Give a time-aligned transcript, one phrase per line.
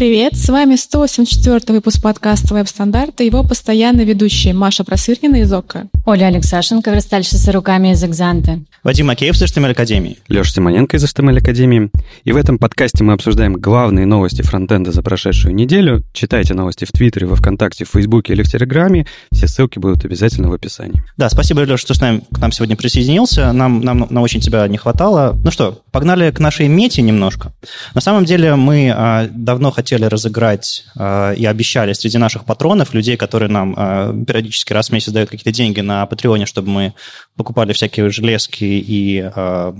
[0.00, 5.88] Привет, с вами 184 выпуск подкаста «Веб-стандарты» его постоянно ведущие Маша Просыркина из ОККО.
[6.06, 8.60] Оля Алексашенко, верстальщица руками из «Экзанта».
[8.82, 10.16] Вадим Акеев из HTML Академии.
[10.28, 11.90] Леша Симоненко из HTML Академии.
[12.24, 16.02] И в этом подкасте мы обсуждаем главные новости фронтенда за прошедшую неделю.
[16.14, 19.06] Читайте новости в Твиттере, во Вконтакте, в Фейсбуке или в Телеграме.
[19.30, 21.02] Все ссылки будут обязательно в описании.
[21.18, 23.52] Да, спасибо, Леша, что с нами, к нам сегодня присоединился.
[23.52, 25.38] Нам, нам, нам очень тебя не хватало.
[25.44, 27.52] Ну что, погнали к нашей мете немножко.
[27.94, 33.18] На самом деле мы а, давно хотели разыграть а, и обещали среди наших патронов, людей,
[33.18, 36.94] которые нам а, периодически раз в месяц дают какие-то деньги на Патреоне, чтобы мы
[37.36, 39.72] покупали всякие железки и э,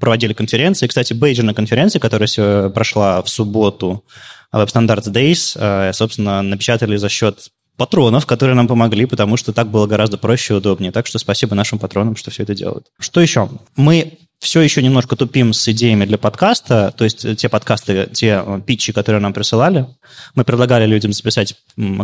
[0.00, 0.86] проводили конференции.
[0.86, 4.04] Кстати, бейджерная конференция, которая прошла в субботу,
[4.52, 9.68] Web Standards Days, э, собственно, напечатали за счет патронов, которые нам помогли, потому что так
[9.68, 10.90] было гораздо проще и удобнее.
[10.90, 12.86] Так что спасибо нашим патронам, что все это делают.
[12.98, 13.48] Что еще?
[13.76, 18.60] Мы все еще немножко тупим с идеями для подкаста, то есть те подкасты, те э,
[18.64, 19.86] питчи, которые нам присылали,
[20.34, 21.56] мы предлагали людям записать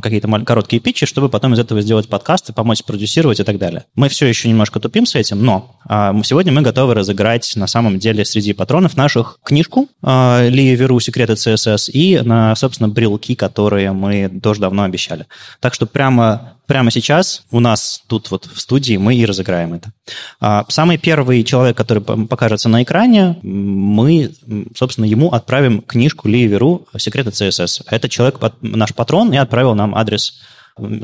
[0.02, 3.84] какие-то короткие питчи, чтобы потом из этого сделать подкасты, помочь продюсировать и так далее.
[3.94, 7.98] Мы все еще немножко тупим с этим, но а, сегодня мы готовы разыграть на самом
[7.98, 13.92] деле среди патронов наших книжку а, Ли Веру «Секреты CSS» и, на, собственно, брелки, которые
[13.92, 15.26] мы тоже давно обещали.
[15.60, 19.92] Так что прямо прямо сейчас у нас тут вот в студии мы и разыграем это.
[20.40, 24.34] А, самый первый человек, который покажется на экране, мы,
[24.76, 27.84] собственно, ему отправим книжку Ли Веру «Секреты CSS».
[27.90, 30.40] Это человек, наш патрон, и отправил нам адрес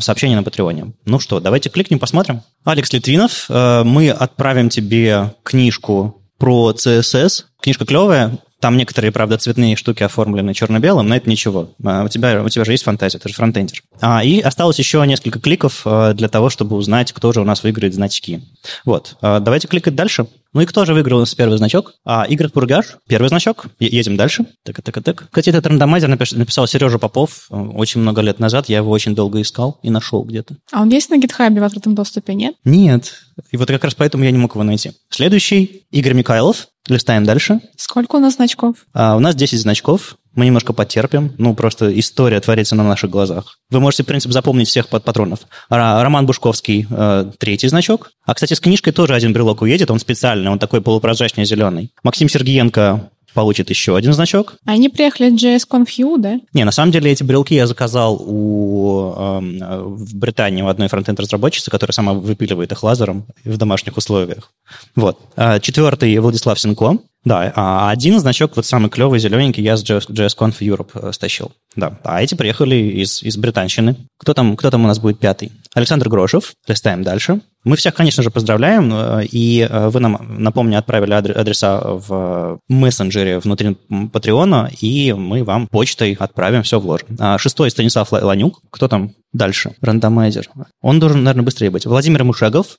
[0.00, 0.92] сообщения на Патреоне.
[1.04, 2.42] Ну что, давайте кликнем, посмотрим.
[2.64, 7.44] Алекс Литвинов, э, мы отправим тебе книжку про CSS.
[7.60, 11.70] Книжка клевая, там некоторые, правда, цветные штуки оформлены черно-белым, но это ничего.
[11.82, 13.82] А, у тебя, у тебя же есть фантазия, ты же фронтендер.
[14.00, 17.62] А, и осталось еще несколько кликов а, для того, чтобы узнать, кто же у нас
[17.62, 18.42] выиграет значки.
[18.84, 19.16] Вот.
[19.22, 20.26] А, давайте кликать дальше.
[20.52, 21.94] Ну и кто же выиграл у нас первый значок?
[22.04, 23.66] А, Игорь Пургаш, первый значок.
[23.78, 24.46] Едем дальше.
[24.64, 25.26] Так, так, так.
[25.30, 28.68] Кстати, этот рандомайзер написал Сережа Попов очень много лет назад.
[28.68, 30.56] Я его очень долго искал и нашел где-то.
[30.72, 32.56] А он есть на гитхабе в открытом доступе, нет?
[32.64, 33.12] Нет.
[33.52, 34.92] И вот как раз поэтому я не мог его найти.
[35.08, 36.66] Следующий Игорь Михайлов.
[36.88, 37.60] Листаем дальше.
[37.76, 38.74] Сколько у нас значков?
[38.92, 40.16] А, у нас 10 значков.
[40.34, 41.32] Мы немножко потерпим.
[41.38, 43.58] Ну, просто история творится на наших глазах.
[43.70, 45.40] Вы можете, в принципе, запомнить всех под патронов.
[45.68, 48.10] Роман Бушковский э, третий значок.
[48.24, 49.90] А, кстати, с книжкой тоже один брелок уедет.
[49.90, 51.90] Он специальный, он такой полупрозрачный зеленый.
[52.02, 54.54] Максим Сергиенко получит еще один значок.
[54.64, 56.40] Они приехали от JSConf.u, да?
[56.52, 59.40] Не, на самом деле эти брелки я заказал у, э,
[59.84, 64.52] в Британии у одной фронтенд-разработчицы, которая сама выпиливает их лазером в домашних условиях.
[64.96, 65.18] Вот.
[65.36, 66.98] А, четвертый Владислав Сенко.
[67.24, 71.52] Да, а один значок, вот самый клевый, зелененький, я с JS, JSConf Europe э, стащил.
[71.76, 73.96] Да, а эти приехали из, из британщины.
[74.18, 75.52] Кто там, кто там у нас будет пятый?
[75.74, 76.52] Александр Грошев.
[76.66, 77.40] Листаем дальше.
[77.62, 83.38] Мы всех, конечно же, поздравляем, э, и э, вы нам, напомню, отправили адреса в мессенджере
[83.38, 83.76] внутри
[84.12, 87.08] Патреона, и мы вам почтой отправим, все вложим.
[87.18, 88.62] А шестой Станислав Ланюк.
[88.70, 89.74] Кто там дальше?
[89.82, 90.48] Рандомайзер.
[90.80, 91.84] Он должен, наверное, быстрее быть.
[91.84, 92.78] Владимир Мушегов,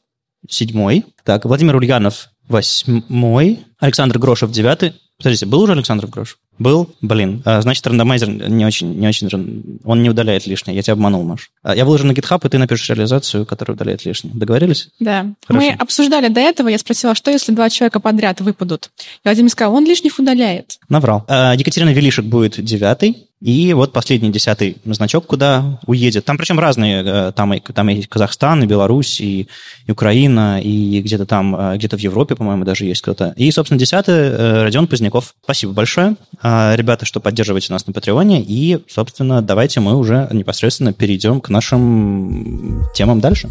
[0.49, 1.05] седьмой.
[1.23, 3.59] Так, Владимир Ульянов, восьмой.
[3.79, 4.93] Александр Грошев, девятый.
[5.17, 6.37] Подождите, был уже Александр Грошев?
[6.57, 6.95] Был?
[6.99, 7.43] Блин.
[7.45, 9.29] А, значит, рандомайзер не очень, не очень...
[9.83, 10.75] Он не удаляет лишнее.
[10.75, 11.51] Я тебя обманул, Маш.
[11.61, 14.33] А, я выложу на GitHub, и ты напишешь реализацию, которая удаляет лишнее.
[14.33, 14.89] Договорились?
[14.99, 15.27] Да.
[15.45, 15.65] Хорошо.
[15.65, 18.89] Мы обсуждали до этого, я спросила, что если два человека подряд выпадут?
[19.23, 20.79] И Вадим сказал, он лишних удаляет.
[20.89, 21.23] Наврал.
[21.27, 23.27] А, Екатерина Велишек будет девятый.
[23.41, 26.25] И вот последний десятый значок, куда уедет.
[26.25, 29.47] Там причем разные, э, там там и Казахстан, и Беларусь, и,
[29.87, 33.33] и Украина, и где-то там, э, где-то в Европе, по-моему, даже есть кто-то.
[33.37, 35.33] И, собственно, десятый э, Родион Поздняков.
[35.43, 38.43] Спасибо большое, ребята, что поддерживаете нас на Патреоне.
[38.47, 43.49] И, собственно, давайте мы уже непосредственно перейдем к нашим темам дальше.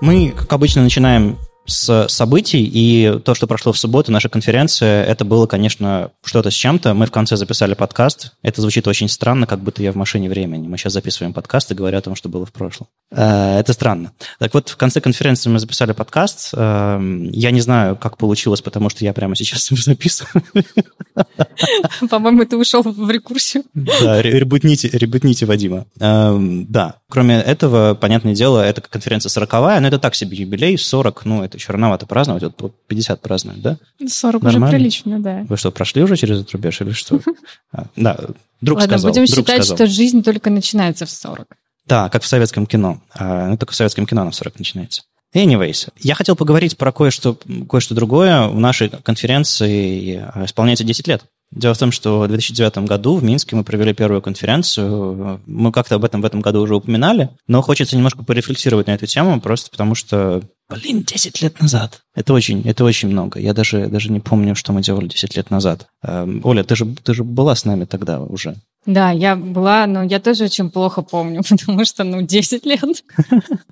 [0.00, 1.38] Мы, как обычно, начинаем
[1.68, 6.54] с событий, и то, что прошло в субботу, наша конференция, это было, конечно, что-то с
[6.54, 6.94] чем-то.
[6.94, 8.32] Мы в конце записали подкаст.
[8.42, 10.66] Это звучит очень странно, как будто я в машине времени.
[10.66, 12.88] Мы сейчас записываем подкаст и говоря о том, что было в прошлом.
[13.10, 14.12] Э, это странно.
[14.38, 16.50] Так вот, в конце конференции мы записали подкаст.
[16.54, 20.42] Эм, я не знаю, как получилось, потому что я прямо сейчас его записываю.
[22.10, 23.64] По-моему, ты ушел в рекурсию.
[23.74, 25.84] Да, ребутните, ребутните Вадима.
[26.00, 31.24] Эм, да, кроме этого, понятное дело, это конференция сороковая, но это так себе юбилей, 40,
[31.26, 33.78] ну, это еще рановато праздновать, вот 50 празднуют, да?
[34.06, 34.66] 40 Нормально?
[34.66, 35.44] уже прилично, да.
[35.48, 37.20] Вы что, прошли уже через этот рубеж или что?
[37.70, 38.18] А, да,
[38.62, 39.10] друг Ладно, сказал.
[39.10, 41.46] будем считать, что жизнь только начинается в 40.
[41.86, 43.00] Да, как в советском кино.
[43.14, 45.02] А, ну, только в советском кино на 40 начинается.
[45.34, 47.36] Anyways, я хотел поговорить про кое-что,
[47.68, 48.48] кое-что другое.
[48.48, 51.24] В нашей конференции а, исполняется 10 лет.
[51.50, 55.40] Дело в том, что в 2009 году в Минске мы провели первую конференцию.
[55.46, 59.06] Мы как-то об этом в этом году уже упоминали, но хочется немножко порефлексировать на эту
[59.06, 62.02] тему, просто потому что Блин, 10 лет назад.
[62.14, 63.40] Это очень, это очень много.
[63.40, 65.86] Я даже, даже не помню, что мы делали 10 лет назад.
[66.02, 68.56] Эм, Оля, ты же, ты же была с нами тогда уже.
[68.84, 73.04] Да, я была, но я тоже очень плохо помню, потому что, ну, 10 лет.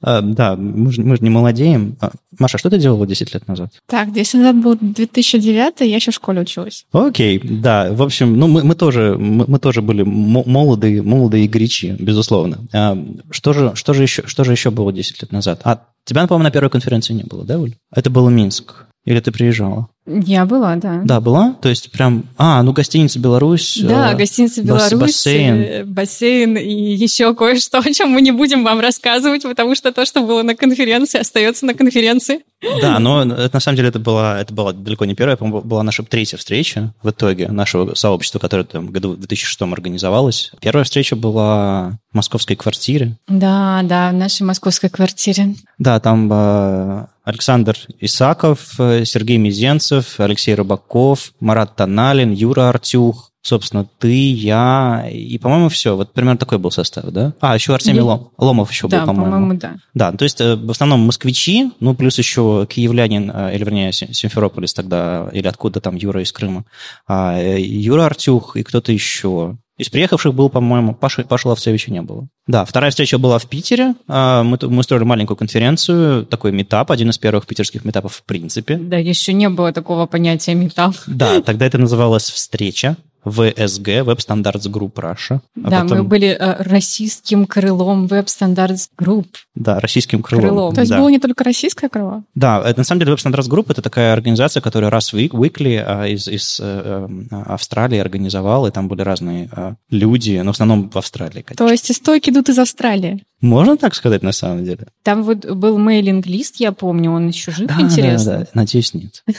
[0.00, 1.96] А, да, мы же, мы же не молодеем.
[2.00, 3.72] А, Маша, что ты делала 10 лет назад?
[3.86, 6.86] Так, 10 назад был 2009, я еще в школе училась.
[6.92, 7.92] Окей, да.
[7.92, 12.60] В общем, ну, мы, мы, тоже, мы, мы тоже были молодые, молодые и горячи, безусловно.
[12.72, 12.96] А,
[13.30, 15.60] что, же, что, же еще, что же еще было 10 лет назад?
[15.64, 17.74] А тебя, по-моему, на первой конференции не было, да, Оль?
[17.94, 18.85] Это было Минск.
[19.06, 19.88] Или ты приезжала?
[20.06, 21.00] Я была, да.
[21.04, 21.54] Да, была?
[21.60, 22.24] То есть прям...
[22.36, 23.80] А, ну гостиница «Беларусь».
[23.82, 25.54] Да, э, гостиница «Беларусь», бассейн.
[25.54, 30.04] Э, бассейн и еще кое-что, о чем мы не будем вам рассказывать, потому что то,
[30.04, 32.42] что было на конференции, остается на конференции.
[32.80, 35.82] Да, но это, на самом деле это была, это была далеко не первая, по-моему, была
[35.82, 40.52] наша третья встреча в итоге нашего сообщества, которое там в году в 2006 организовалось.
[40.60, 43.16] Первая встреча была в московской квартире.
[43.28, 45.54] Да, да, в нашей московской квартире.
[45.78, 53.84] Да, там э, Александр Исаков, э, Сергей Мизенцев, Алексей Рыбаков, Марат Таналин, Юра Артюх, собственно,
[53.98, 55.96] ты, я и, по-моему, все.
[55.96, 57.34] Вот примерно такой был состав, да?
[57.40, 58.20] А, еще Артемий я...
[58.38, 59.32] Ломов еще да, был, по-моему.
[59.32, 59.76] по-моему, да.
[59.92, 64.72] Да, то есть э, в основном москвичи, ну, плюс еще киевлянин, э, или, вернее, Симферополис
[64.72, 66.64] тогда, или откуда там Юра из Крыма,
[67.08, 69.56] а, Юра Артюх и кто-то еще.
[69.78, 72.28] Из приехавших был, по-моему, Паша, Паша Ловцевича не было.
[72.46, 73.94] Да, вторая встреча была в Питере.
[74.08, 78.76] А, мы, мы устроили маленькую конференцию, такой метап, один из первых питерских метапов в принципе.
[78.76, 80.94] Да, еще не было такого понятия метап.
[81.06, 82.96] Да, тогда это называлось «встреча».
[83.26, 85.40] ВСГ, Web Standards Group Russia.
[85.62, 85.98] А да, потом...
[85.98, 89.26] мы были э, российским крылом Web Standards Group.
[89.54, 90.44] Да, российским крылом.
[90.44, 90.74] крылом.
[90.74, 90.98] То есть да.
[90.98, 92.22] было не только российское крыло?
[92.34, 95.82] Да, это, на самом деле Web Standards Group это такая организация, которая раз в weekly
[95.84, 100.54] а, из, из э, э, Австралии организовала, и там были разные э, люди, но в
[100.54, 101.66] основном в Австралии, конечно.
[101.66, 103.24] То есть историки идут из Австралии?
[103.46, 104.88] Можно так сказать на самом деле?
[105.02, 108.32] Там вот был мейлинг-лист, я помню, он еще жив, да, интересно?
[108.32, 109.22] Да, да, надеюсь, нет.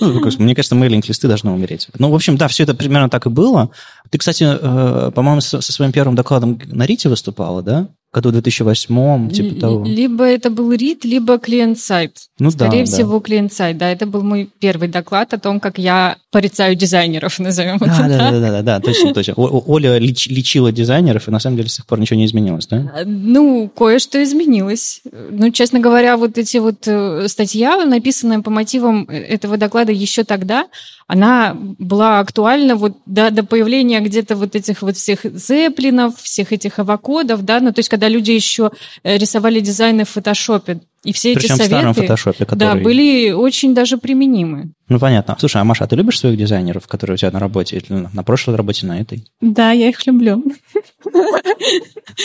[0.00, 1.88] Ну, мне кажется, мейлинг-листы должны умереть.
[1.98, 3.70] Ну, в общем, да, все это примерно так и было.
[4.10, 7.88] Ты, кстати, э, по-моему, со своим первым докладом на Рите выступала, да?
[8.12, 9.84] Году 2008, типа того.
[9.84, 12.16] Либо это был RIT, либо клиент-сайт.
[12.38, 13.24] Ну, Скорее да, всего, да.
[13.24, 13.76] клиент-сайт.
[13.76, 18.08] Да, это был мой первый доклад о том, как я порицаю дизайнеров, назовем да, это
[18.08, 19.34] да, Да, да, да, да, точно, точно.
[19.36, 22.92] Оля леч, лечила дизайнеров, и на самом деле с тех пор ничего не изменилось, да?
[22.94, 25.02] А, ну, кое-что изменилось.
[25.30, 30.24] Ну, честно говоря, вот эти вот э, статья, написанная по мотивам э, этого доклада еще
[30.24, 30.66] тогда,
[31.08, 36.78] она была актуальна вот до, до появления где-то вот этих вот всех зеплинов, всех этих
[36.78, 38.70] авокодов, да, ну, то есть когда люди еще
[39.02, 42.58] э, рисовали дизайны в фотошопе, и все Причем эти советы, в старом фотошопе, который...
[42.58, 44.72] да, были очень даже принимы.
[44.90, 45.36] Ну, понятно.
[45.38, 48.22] Слушай, а Маша, а ты любишь своих дизайнеров, которые у тебя на работе, или на
[48.22, 49.24] прошлой работе, на этой?
[49.40, 50.44] Да, я их люблю.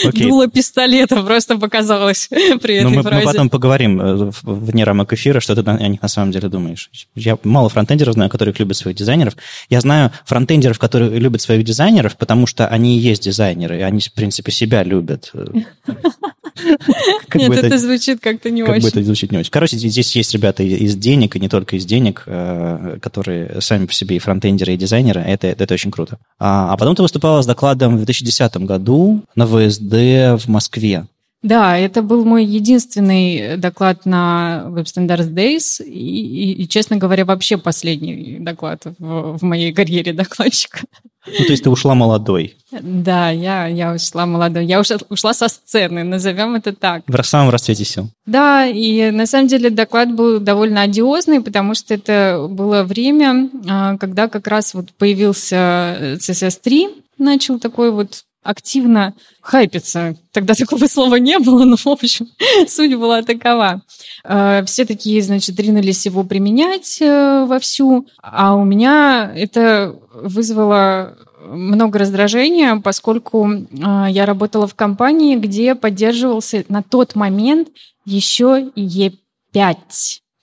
[0.06, 0.28] Okay.
[0.28, 3.26] Дуло пистолета просто показалось при ну, этой мы, фразе.
[3.26, 6.90] Мы потом поговорим э, вне рамок эфира, что ты о них на самом деле думаешь.
[7.16, 9.36] Я мало фронтендеров знаю, которые любят своих дизайнеров.
[9.70, 14.00] Я знаю фронтендеров, которые любят своих дизайнеров, потому что они и есть дизайнеры, и они,
[14.00, 15.32] в принципе, себя любят.
[17.34, 18.86] Нет, это звучит как-то не очень.
[18.86, 19.52] Как бы это звучит не очень.
[19.52, 23.94] Короче, здесь есть ребята из денег, и не только из денег, э, которые сами по
[23.94, 25.22] себе и фронтендеры, и дизайнеры.
[25.22, 26.18] Это, это очень круто.
[26.40, 31.06] А, а потом ты выступала с докладом в 2010 году на ВСД в Москве.
[31.44, 37.26] Да, это был мой единственный доклад на Web Standards Days, и, и, и честно говоря,
[37.26, 40.80] вообще последний доклад в, в моей карьере докладчика.
[41.26, 42.56] Ну, то есть ты ушла молодой.
[42.72, 44.66] Да, я, я ушла молодой.
[44.66, 47.04] Я ушла, ушла со сцены, назовем это так.
[47.08, 48.10] В самом расцвете сил.
[48.26, 53.98] Да, и на самом деле доклад был довольно одиозный, потому что это было время, а,
[53.98, 60.16] когда как раз вот появился CSS3, начал такой вот активно хайпиться.
[60.32, 62.28] Тогда такого слова не было, но, в общем,
[62.68, 63.82] суть была такова.
[64.24, 72.00] Э, все такие, значит, ринулись его применять э, вовсю, а у меня это вызвало много
[72.00, 77.70] раздражения, поскольку э, я работала в компании, где поддерживался на тот момент
[78.06, 79.76] еще Е5.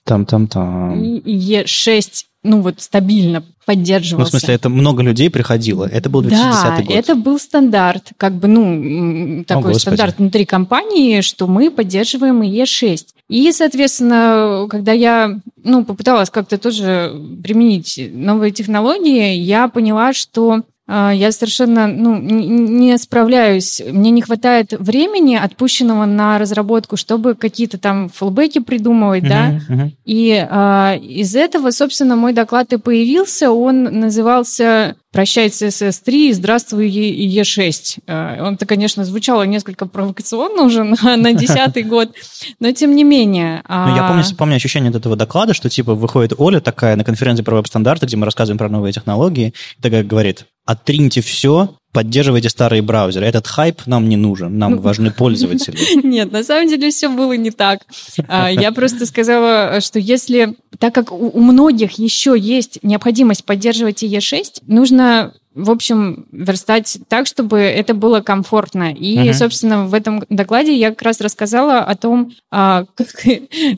[0.03, 1.03] Там-там-там.
[1.03, 4.33] И Е6 ну вот стабильно поддерживался.
[4.33, 5.85] Ну, в смысле, это много людей приходило.
[5.85, 6.95] Это был 2010 да, год.
[6.95, 13.05] это был стандарт, как бы, ну, такой О, стандарт внутри компании, что мы поддерживаем ИЕ-6.
[13.29, 17.13] И, соответственно, когда я, ну, попыталась как-то тоже
[17.43, 23.81] применить новые технологии, я поняла, что я совершенно ну, не справляюсь.
[23.91, 29.59] Мне не хватает времени, отпущенного на разработку, чтобы какие-то там фулбеки придумывать, uh-huh, да.
[29.69, 29.91] Uh-huh.
[30.05, 33.51] И а, из этого, собственно, мой доклад и появился.
[33.51, 37.99] Он назывался «Прощай, CSS3, здравствуй, Е6».
[38.07, 42.13] А, он-то, конечно, звучало несколько провокационно уже на, на десятый год,
[42.59, 43.63] но тем не менее.
[43.67, 47.43] Ну, я помню, помню ощущение от этого доклада, что типа выходит Оля такая на конференции
[47.43, 52.81] про веб-стандарты, где мы рассказываем про новые технологии, и такая говорит, отриньте все, поддерживайте старые
[52.81, 53.25] браузеры.
[53.25, 56.05] Этот хайп нам не нужен, нам ну, важны пользователи.
[56.05, 57.81] Нет, на самом деле все было не так.
[58.27, 64.63] А, я просто сказала, что если, так как у многих еще есть необходимость поддерживать IE6,
[64.67, 68.93] нужно в общем, верстать так, чтобы это было комфортно.
[68.93, 69.33] И, uh-huh.
[69.33, 73.25] собственно, в этом докладе я как раз рассказала о том, а, как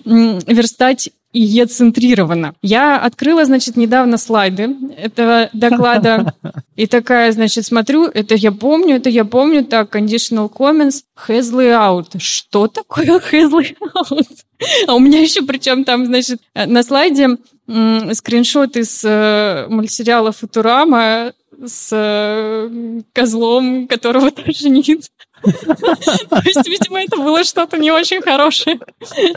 [0.05, 2.53] верстать и Е-центрировано.
[2.61, 6.33] Я открыла, значит, недавно слайды этого доклада
[6.75, 12.19] и такая, значит, смотрю, это я помню, это я помню, так, conditional comments, has layout.
[12.19, 14.27] Что такое has layout?
[14.87, 17.37] А у меня еще, причем там, значит, на слайде
[17.67, 21.33] скриншот из э, мультсериала «Футурама»
[21.65, 25.09] с э, козлом, которого тошнит.
[25.43, 28.79] То есть, видимо, это было что-то не очень хорошее.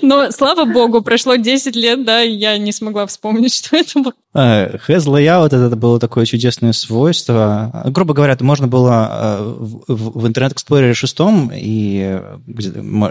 [0.02, 4.12] Но, слава богу, прошло 10 лет, да, и я не смогла вспомнить, что это было.
[4.34, 7.82] Has layout это было такое чудесное свойство.
[7.86, 11.16] Грубо говоря, можно было э, в Internet Explorer 6
[11.54, 12.20] и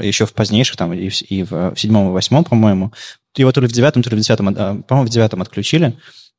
[0.01, 1.09] еще в позднейших, там, и
[1.43, 2.93] в седьмом и восьмом, по-моему,
[3.35, 5.97] его то ли в девятом, то ли в десятом, а, по-моему, в девятом отключили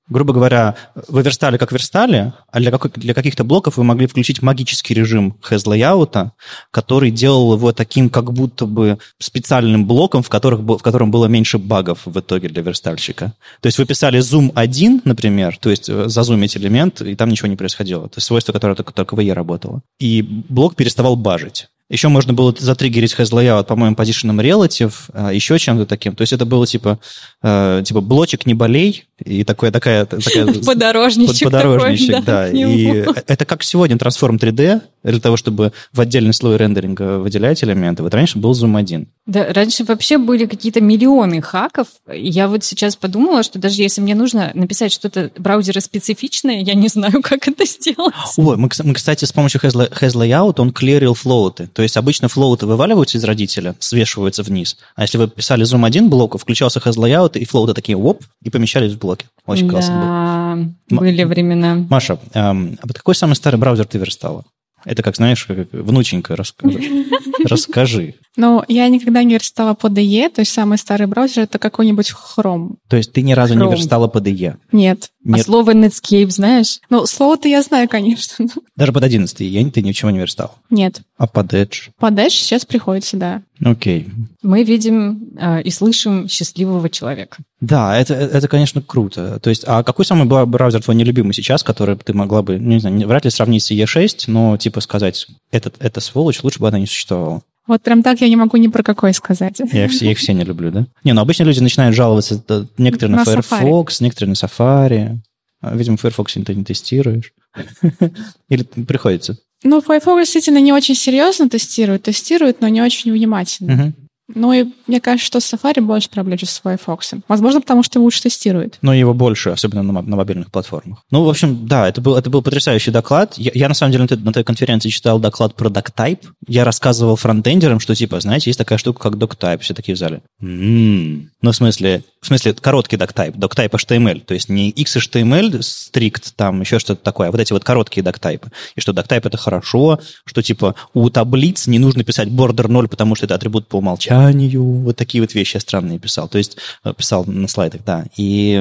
[0.08, 0.76] грубо говоря,
[1.08, 6.30] вы верстали как верстали, а для, для каких-то блоков вы могли включить магический режим has
[6.70, 11.58] который делал его таким как будто бы специальным блоком, в, которых, в котором было меньше
[11.58, 13.34] багов в итоге для верстальщика.
[13.60, 17.48] То есть вы писали zoom 1, например, то есть э, зазумить элемент, и там ничего
[17.48, 18.06] не происходило.
[18.06, 19.82] Это свойство, которое только, только в E работало.
[19.98, 21.68] И блок переставал бажить.
[21.88, 26.16] Еще можно было затриггерить has layout, по-моему, position relative, а, еще чем-то таким.
[26.16, 26.98] То есть это было типа,
[27.42, 30.04] э, типа блочек не болей, и такое, такая...
[30.04, 32.48] такая подорожничек Подорожничек, такой, да.
[32.48, 32.50] да.
[32.50, 38.02] И это как сегодня Transform 3D, для того, чтобы в отдельный слой рендеринга выделять элементы.
[38.02, 39.06] Вот раньше был Zoom 1.
[39.26, 41.88] Да, раньше вообще были какие-то миллионы хаков.
[42.12, 46.88] Я вот сейчас подумала, что даже если мне нужно написать что-то браузера специфичное, я не
[46.88, 48.14] знаю, как это сделать.
[48.36, 51.68] Ой, мы, мы кстати, с помощью has, has Layout, он клерил флоуты.
[51.76, 54.78] То есть обычно флоуты вываливаются из родителя, свешиваются вниз.
[54.94, 58.48] А если вы писали Zoom 1 блок, включался has layout, и флоуты такие оп, и
[58.48, 59.26] помещались в блоке.
[59.44, 61.00] Очень да, классно было.
[61.00, 61.86] были времена.
[61.90, 64.46] Маша, эм, а какой самый старый браузер ты верстала?
[64.86, 67.06] Это как, знаешь, как внученька, расскажи.
[67.44, 68.14] расскажи.
[68.36, 72.76] Ну, я никогда не верстала по DE, то есть самый старый браузер это какой-нибудь Chrome.
[72.88, 73.64] То есть ты ни разу Chrome.
[73.64, 74.56] не верстала по DE?
[74.72, 75.10] Нет.
[75.26, 75.40] Нет.
[75.40, 76.78] А слово Netscape знаешь?
[76.88, 78.46] Ну, слово-то я знаю, конечно.
[78.76, 80.54] Даже под 11 я, ты ничего не верстал?
[80.70, 81.02] Нет.
[81.18, 81.90] А под Edge?
[81.98, 83.42] Под Edge сейчас приходится, да.
[83.64, 84.08] Окей.
[84.42, 87.38] Мы видим э, и слышим счастливого человека.
[87.60, 89.40] Да, это, это, конечно, круто.
[89.40, 93.08] То есть, а какой самый браузер твой нелюбимый сейчас, который ты могла бы, не знаю,
[93.08, 96.86] вряд ли сравнить с E6, но типа сказать, этот, эта сволочь, лучше бы она не
[96.86, 97.42] существовала?
[97.66, 99.60] Вот прям так я не могу ни про какой сказать.
[99.72, 100.86] Я их, я их все не люблю, да?
[101.04, 102.42] Не, ну обычно люди начинают жаловаться,
[102.78, 104.04] некоторые на, на Firefox, Safari.
[104.04, 105.18] некоторые на Safari.
[105.60, 107.32] А, видимо, Firefox ты не тестируешь.
[108.48, 109.38] Или приходится?
[109.64, 112.02] Ну, Firefox действительно не очень серьезно тестирует.
[112.04, 113.94] Тестирует, но не очень внимательно.
[114.34, 117.14] Ну и мне кажется, что Safari больше проблем, чем с Firefox.
[117.28, 118.78] Возможно, потому что лучше тестирует.
[118.82, 121.04] Но его больше, особенно на, на мобильных платформах.
[121.10, 123.34] Ну, в общем, да, это был, это был потрясающий доклад.
[123.36, 126.26] Я, я на самом деле, на той, на той конференции читал доклад про DocType.
[126.48, 129.60] Я рассказывал фронтендерам, что, типа, знаете, есть такая штука, как DocType.
[129.60, 130.22] Все такие в зале.
[130.40, 131.30] М-м-м.
[131.40, 133.36] Ну, в смысле, в смысле, короткий DocType.
[133.36, 134.20] DocType HTML.
[134.20, 138.48] То есть не XHTML strict, там еще что-то такое, а вот эти вот короткие DocType.
[138.74, 143.14] И что DocType это хорошо, что, типа, у таблиц не нужно писать border 0, потому
[143.14, 144.62] что это атрибут по умолчанию умолчанию.
[144.62, 146.28] Вот такие вот вещи я странные писал.
[146.28, 148.04] То есть э, писал на слайдах, да.
[148.16, 148.52] И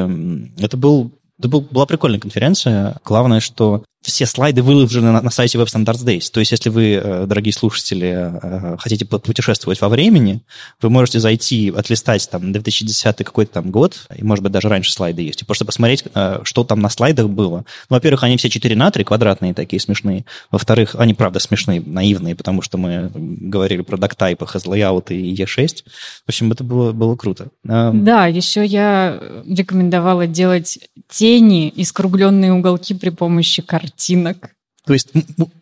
[0.59, 2.97] это был это был, была прикольная конференция.
[3.03, 6.29] Главное, что все слайды выложены на, на сайте Web Standards Days.
[6.31, 10.41] То есть, если вы, э, дорогие слушатели, э, хотите путешествовать во времени,
[10.81, 15.23] вы можете зайти, отлистать там 2010 какой-то там год, и, может быть, даже раньше слайды
[15.23, 17.65] есть, и просто посмотреть, э, что там на слайдах было.
[17.89, 20.25] Ну, во-первых, они все 4 на 3, квадратные такие смешные.
[20.51, 24.65] Во-вторых, они, правда, смешные, наивные, потому что мы говорили про доктайпы, has
[25.09, 25.83] и E6.
[26.25, 27.49] В общем, это было, было круто.
[27.63, 34.51] Да, еще я рекомендовала делать тени и скругленные уголки при помощи карт картинок.
[34.85, 35.09] То есть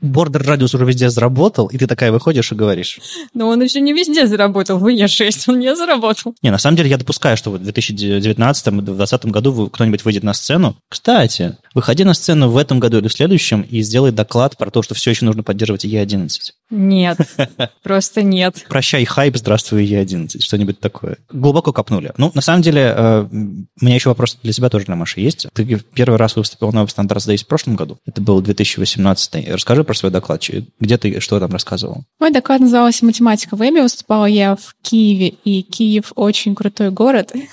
[0.02, 3.00] бордер радиус уже везде заработал, и ты такая выходишь и говоришь.
[3.34, 4.80] Но он еще не везде заработал.
[4.80, 6.36] В Е6 он не заработал.
[6.42, 10.76] Не, на самом деле я допускаю, что в 2019-2020 году кто-нибудь выйдет на сцену.
[10.90, 14.82] Кстати, выходи на сцену в этом году или в следующем и сделай доклад про то,
[14.82, 16.30] что все еще нужно поддерживать Е11.
[16.70, 17.18] Нет,
[17.84, 18.66] просто нет.
[18.68, 20.42] Прощай, хайп, здравствуй, Е11.
[20.42, 21.18] Что-нибудь такое.
[21.32, 22.14] Глубоко копнули.
[22.18, 25.48] Ну, на самом деле, э, у меня еще вопрос для себя тоже, для Маши, есть.
[25.54, 27.98] Ты первый раз выступил на Standards Days в прошлом году.
[28.06, 29.50] Это был 2018.
[29.50, 30.44] Расскажи про свой доклад.
[30.80, 32.04] Где ты что там рассказывал?
[32.20, 33.84] Мой доклад назывался «Математика в вебе».
[33.84, 37.34] Выступала я в Киеве, и Киев очень крутой город.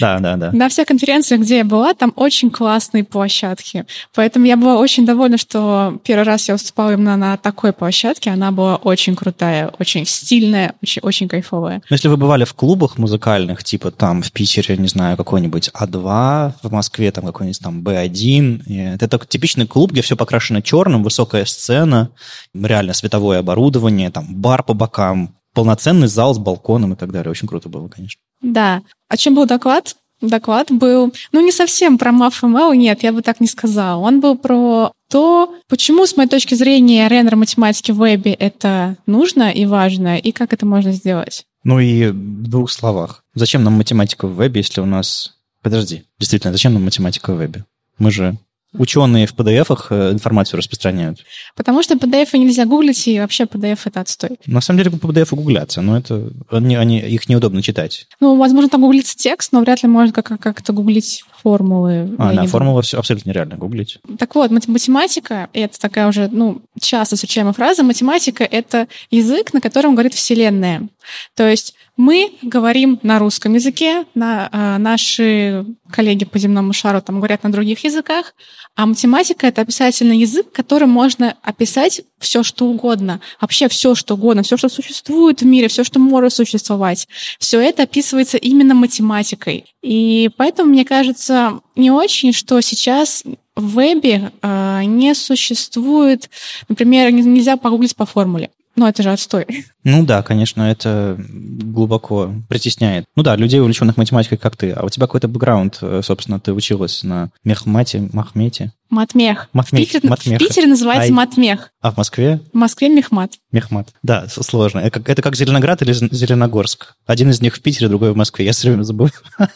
[0.00, 0.52] Да, да, да.
[0.52, 3.86] На всех конференциях, где я была, там очень классные площадки.
[4.14, 8.30] Поэтому я была очень довольна, что первый раз я выступала именно на такой площадке.
[8.30, 11.82] Она была очень крутая, очень стильная, очень, очень кайфовая.
[11.88, 16.52] Но если вы бывали в клубах музыкальных, типа там в Питере, не знаю, какой-нибудь А2,
[16.62, 22.10] в Москве там какой-нибудь там Б1, это типичный клуб, где все покрашено черным, высокая сцена,
[22.54, 27.30] реально световое оборудование, там бар по бокам, полноценный зал с балконом и так далее.
[27.30, 28.20] Очень круто было, конечно.
[28.40, 28.82] Да.
[29.08, 29.96] О чем был доклад?
[30.20, 34.00] Доклад был, ну, не совсем про MAF нет, я бы так не сказала.
[34.00, 39.50] Он был про то, почему, с моей точки зрения, рендер математики в вебе это нужно
[39.50, 41.46] и важно, и как это можно сделать.
[41.64, 43.24] Ну и в двух словах.
[43.34, 45.34] Зачем нам математика в вебе, если у нас...
[45.62, 47.64] Подожди, действительно, зачем нам математика в вебе?
[47.98, 48.36] Мы же
[48.74, 51.20] ученые в PDF-ах э, информацию распространяют?
[51.56, 54.38] Потому что PDF нельзя гуглить, и вообще PDF это отстой.
[54.46, 58.06] На самом деле по PDF гуглятся, но это они, они, их неудобно читать.
[58.20, 62.14] Ну, возможно, там гуглится текст, но вряд ли можно как- как-то гуглить формулы.
[62.18, 63.98] А, да, формулы все абсолютно нереально гуглить.
[64.18, 69.94] Так вот, математика, это такая уже, ну, часто встречаемая фраза, математика— это язык, на котором
[69.94, 70.88] говорит Вселенная.
[71.34, 77.16] То есть мы говорим на русском языке, на, э, наши коллеги по земному шару там
[77.16, 78.34] говорят на других языках,
[78.76, 83.20] а математика— это описательный язык, которым можно описать все, что угодно.
[83.40, 87.08] Вообще все, что угодно, все, что существует в мире, все, что может существовать.
[87.40, 89.64] Все это описывается именно математикой.
[89.82, 93.24] И поэтому, мне кажется, не очень, что сейчас
[93.56, 96.30] в вебе э, не существует,
[96.68, 98.50] например, нельзя погуглить по формуле.
[98.78, 99.66] Ну, это же отстой.
[99.82, 103.06] Ну да, конечно, это глубоко притесняет.
[103.16, 104.70] Ну да, людей, увлеченных математикой, как ты.
[104.70, 108.72] А у тебя какой-то бэкграунд, э, собственно, ты училась на Мехмате, Махмете?
[108.88, 109.48] Матмех.
[109.52, 109.88] Матмех.
[109.88, 110.36] В, Питер, Матмех.
[110.36, 111.10] в Питере называется Ай.
[111.10, 111.72] Матмех.
[111.80, 112.40] А в Москве?
[112.52, 113.32] В Москве Мехмат.
[113.50, 113.88] Мехмат.
[114.04, 114.78] Да, сложно.
[114.78, 116.94] Это как, это как Зеленоград или Зеленогорск.
[117.04, 118.44] Один из них в Питере, другой в Москве.
[118.44, 119.12] Я все время забываю.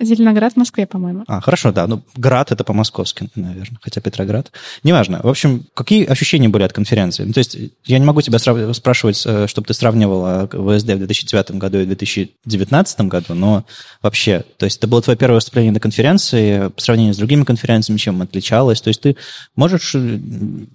[0.00, 1.24] Зеленоград в Москве, по-моему.
[1.28, 1.86] А, хорошо, да.
[1.86, 4.50] Ну, град это по-московски, наверное, хотя Петроград.
[4.82, 5.20] Неважно.
[5.22, 7.24] В общем, какие ощущения были от конференции?
[7.24, 11.52] Ну, то есть я не могу тебя срав- спрашивать, чтобы ты сравнивала ВСД в 2009
[11.52, 13.64] году и 2019 году, но
[14.02, 17.98] вообще, то есть это было твое первое выступление на конференции, по сравнению с другими конференциями,
[17.98, 18.80] чем отличалось?
[18.80, 19.16] То есть ты
[19.56, 20.18] можешь э,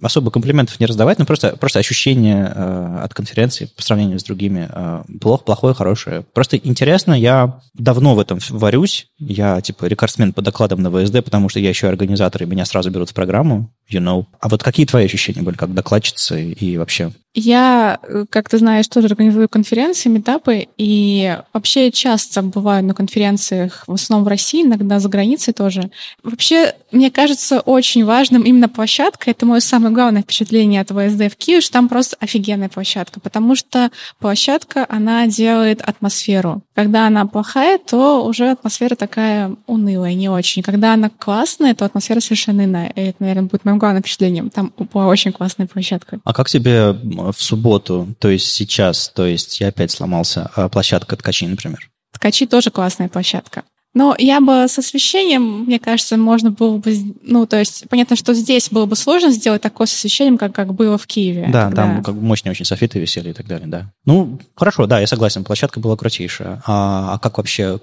[0.02, 4.68] особо комплиментов не раздавать, но просто, просто ощущение э, от конференции по сравнению с другими
[4.70, 6.24] э, плохо, плохое, хорошее.
[6.32, 11.48] Просто интересно, я давно в этом варюсь, я, типа, рекордсмен по докладам на ВСД, потому
[11.48, 14.26] что я еще организатор, и меня сразу берут в программу, you know.
[14.40, 17.12] А вот какие твои ощущения были как докладчицы и вообще?
[17.38, 23.84] Я, э, как ты знаешь, тоже организую конференции, метапы, и вообще часто бываю на конференциях,
[23.86, 25.90] в основном в России, иногда за границей тоже.
[26.22, 29.30] Вообще, мне кажется, очень важным именно площадка.
[29.30, 33.54] Это мое самое главное впечатление от ВСД в Киеве, что там просто офигенная площадка, потому
[33.54, 36.62] что площадка, она делает атмосферу.
[36.74, 40.62] Когда она плохая, то уже атмосфера такая унылая, не очень.
[40.62, 42.88] Когда она классная, то атмосфера совершенно иная.
[42.88, 44.50] И это, наверное, будет моим главным впечатлением.
[44.50, 46.18] Там была очень классная площадка.
[46.24, 51.16] А как тебе в субботу, то есть сейчас, то есть я опять сломался, а площадка
[51.16, 51.88] ткачи, например?
[52.12, 53.62] Ткачи тоже классная площадка.
[53.96, 56.94] Но я бы с освещением, мне кажется, можно было бы...
[57.22, 60.74] Ну, то есть, понятно, что здесь было бы сложно сделать такое с освещением, как, как
[60.74, 61.48] было в Киеве.
[61.50, 63.90] Да, когда- там как бы мощные очень софиты висели и так далее, да.
[64.04, 66.62] Ну, хорошо, да, я согласен, площадка была крутейшая.
[66.66, 67.80] А, а как вообще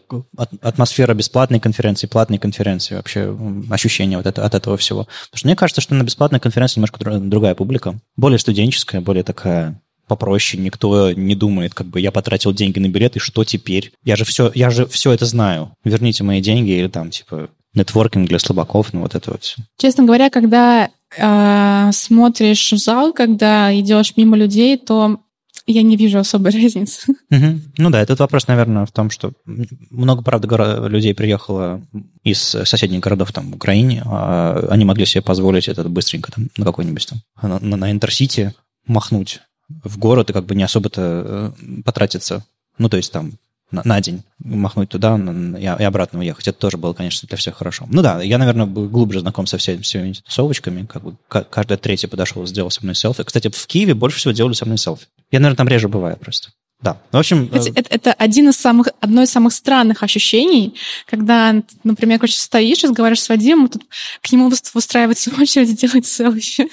[0.62, 5.06] атмосфера бесплатной конференции, платной конференции, вообще м, ощущения вот это, от этого всего?
[5.32, 9.24] Потому что мне кажется, что на бесплатной конференции немножко дру- другая публика, более студенческая, более
[9.24, 13.94] такая попроще, никто не думает, как бы я потратил деньги на билет, и что теперь?
[14.04, 15.72] Я же все, я же все это знаю.
[15.84, 19.62] Верните мои деньги или там, типа, нетворкинг для слабаков, ну вот это вот все.
[19.78, 25.20] Честно говоря, когда э, смотришь зал, когда идешь мимо людей, то
[25.66, 27.14] я не вижу особой разницы.
[27.30, 27.62] Мгм.
[27.78, 31.82] Ну да, этот вопрос, наверное, в том, что много, правда, людей приехало
[32.24, 36.66] из соседних городов там, в Украине, а они могли себе позволить это быстренько там, на
[36.66, 38.54] какой-нибудь там, на, на, на Интерсити
[38.86, 39.42] махнуть
[39.84, 42.46] в город и как бы не особо-то э, потратиться.
[42.78, 43.34] Ну, то есть там
[43.72, 46.48] на, на день махнуть туда и, и обратно уехать.
[46.48, 47.86] Это тоже было, конечно, для всех хорошо.
[47.90, 50.86] Ну да, я, наверное, глубже знаком со всеми, всеми тусовочками.
[50.86, 53.24] Как бы каждый третий подошел, сделал со мной селфи.
[53.24, 55.08] Кстати, в Киеве больше всего делали со мной селфи.
[55.32, 56.50] Я, наверное, там реже бываю просто.
[56.84, 57.50] Да, в общем...
[57.54, 60.76] Это, это, это один из самых, одно из самых странных ощущений,
[61.10, 63.84] когда, например, короче, стоишь, разговариваешь с Вадимом, тут
[64.22, 66.68] к нему выстраивается очередь делать селфи.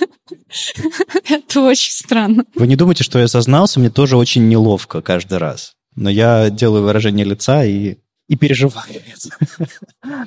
[1.29, 2.45] Это очень странно.
[2.57, 5.75] Вы не думайте, что я сознался, мне тоже очень неловко каждый раз.
[5.95, 8.87] Но я делаю выражение лица и, и переживаю.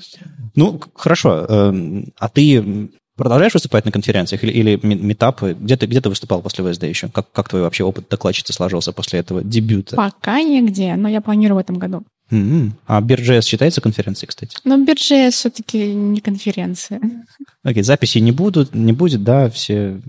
[0.56, 1.46] Ну, хорошо.
[1.50, 2.92] Эм, а ты
[3.24, 5.56] Продолжаешь выступать на конференциях или, или метапы?
[5.58, 7.08] Где ты, где ты выступал после ВСД еще?
[7.08, 9.96] Как, как твой вообще опыт докладчицы сложился после этого дебюта?
[9.96, 12.04] Пока нигде, но я планирую в этом году.
[12.32, 12.72] Mm-hmm.
[12.86, 14.58] А Бирджес считается конференцией, кстати?
[14.66, 17.00] Ну, Бирджес все-таки не конференция.
[17.64, 20.02] Окей, okay, записи не будут, не будет, да, все...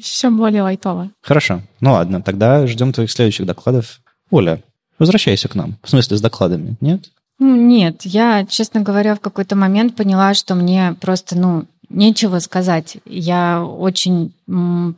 [0.00, 1.10] Все более лайтово.
[1.20, 1.62] Хорошо.
[1.80, 3.98] Ну ладно, тогда ждем твоих следующих докладов.
[4.30, 4.62] Оля,
[5.00, 5.78] возвращайся к нам.
[5.82, 7.10] В смысле, с докладами, нет?
[7.40, 12.98] Ну, нет, я, честно говоря, в какой-то момент поняла, что мне просто, ну, нечего сказать.
[13.04, 14.32] Я очень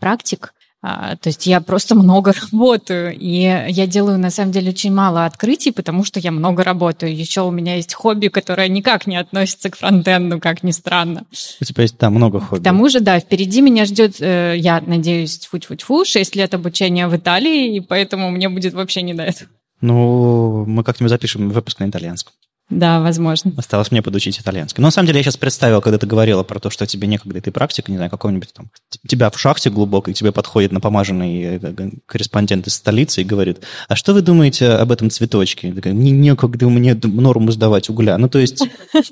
[0.00, 0.54] практик,
[0.86, 5.24] а, то есть я просто много работаю, и я делаю на самом деле очень мало
[5.24, 7.16] открытий, потому что я много работаю.
[7.16, 11.24] Еще у меня есть хобби, которое никак не относится к фронтенду, как ни странно.
[11.60, 12.60] У тебя есть там много хобби.
[12.60, 17.16] К тому же, да, впереди меня ждет, э, я надеюсь, тьфу-тьфу-тьфу, 6 лет обучения в
[17.16, 19.50] Италии, и поэтому мне будет вообще не до этого.
[19.80, 22.34] Ну, мы как-нибудь запишем выпуск на итальянском.
[22.70, 23.52] Да, возможно.
[23.58, 24.80] Осталось мне подучить итальянский.
[24.80, 27.40] Но на самом деле я сейчас представил, когда ты говорила про то, что тебе некогда,
[27.40, 28.70] ты практика, не знаю, какого-нибудь там,
[29.06, 34.14] тебя в шахте глубокой, тебе подходит напомаженный э, корреспондент из столицы и говорит, а что
[34.14, 35.68] вы думаете об этом цветочке?
[35.68, 38.16] Я такая, не некогда мне норму сдавать угля.
[38.18, 38.66] Ну, то есть...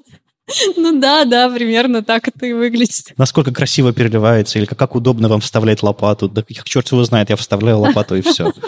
[0.76, 3.14] Ну да, да, примерно так это и выглядит.
[3.16, 6.28] Насколько красиво переливается, или как удобно вам вставлять лопату.
[6.28, 8.52] Да черт его знает, я вставляю лопату и все.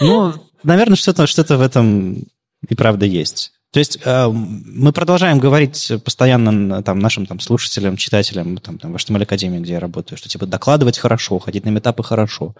[0.00, 2.24] Ну, наверное, что-то что в этом
[2.66, 3.52] и правда есть.
[3.72, 8.96] То есть э, мы продолжаем говорить постоянно там, нашим там, слушателям, читателям там, там, в
[8.96, 12.54] HTML Академии, где я работаю, что типа докладывать хорошо, ходить на метапы хорошо.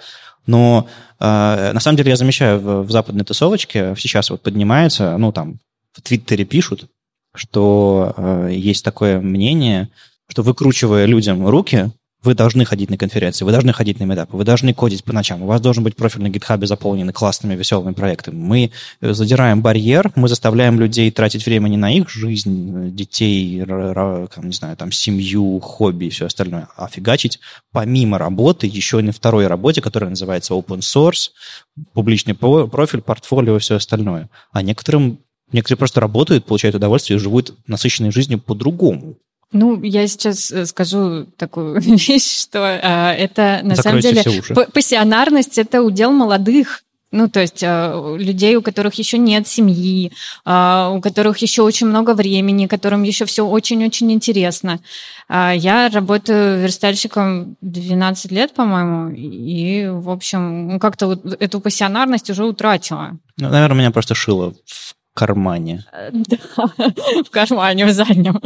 [0.47, 0.89] Но
[1.21, 5.59] э, на самом деле я замечаю в, в западной тусовочке сейчас вот поднимается, ну там
[5.93, 6.87] в Твиттере пишут,
[7.35, 9.91] что э, есть такое мнение,
[10.29, 11.91] что выкручивая людям руки,
[12.23, 15.43] вы должны ходить на конференции, вы должны ходить на метапы, вы должны кодить по ночам,
[15.43, 18.37] у вас должен быть профиль на GitHub заполненный классными, веселыми проектами.
[18.37, 24.53] Мы э, задираем барьер, мы заставляем людей тратить время не на их жизнь, детей, не
[24.53, 27.41] знаю, там, семью, хобби и все остальное, а фигачить
[27.73, 31.31] помимо работы еще и на второй работе, которая называется open source,
[31.93, 34.29] публичный профиль, портфолио и все остальное.
[34.53, 35.19] А некоторым
[35.53, 39.17] Некоторые просто работают, получают удовольствие и живут насыщенной жизнью по-другому.
[39.53, 45.59] Ну, я сейчас э, скажу такую вещь, что э, это на Закройте самом деле пассионарность
[45.59, 46.83] это удел молодых.
[47.13, 50.13] Ну, то есть э, людей, у которых еще нет семьи,
[50.47, 54.81] э, у которых еще очень много времени, которым еще все очень-очень интересно.
[55.29, 62.47] Э, я работаю верстальщиком 12 лет, по-моему, и, в общем, как-то вот эту пассионарность уже
[62.47, 63.19] утратила.
[63.37, 65.85] Ну, наверное, меня просто шило в кармане.
[66.13, 66.37] Да,
[67.25, 68.41] в кармане, в заднем.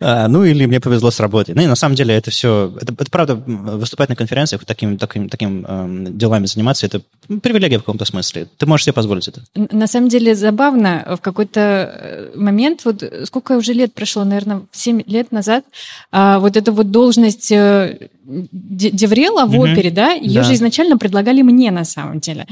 [0.00, 1.54] А, ну, или мне повезло с работой.
[1.54, 2.72] Ну, и на самом деле это все...
[2.80, 7.02] Это, это правда, выступать на конференциях, таким, таким, таким эм, делами заниматься, это
[7.42, 8.48] привилегия в каком-то смысле.
[8.56, 9.42] Ты можешь себе позволить это.
[9.54, 11.16] На самом деле забавно.
[11.18, 15.64] В какой-то э, момент, вот сколько уже лет прошло, наверное, 7 лет назад,
[16.12, 19.62] а, вот эта вот должность э, Деврела в угу.
[19.62, 20.42] опере, да, ее да.
[20.42, 22.46] же изначально предлагали мне на самом деле.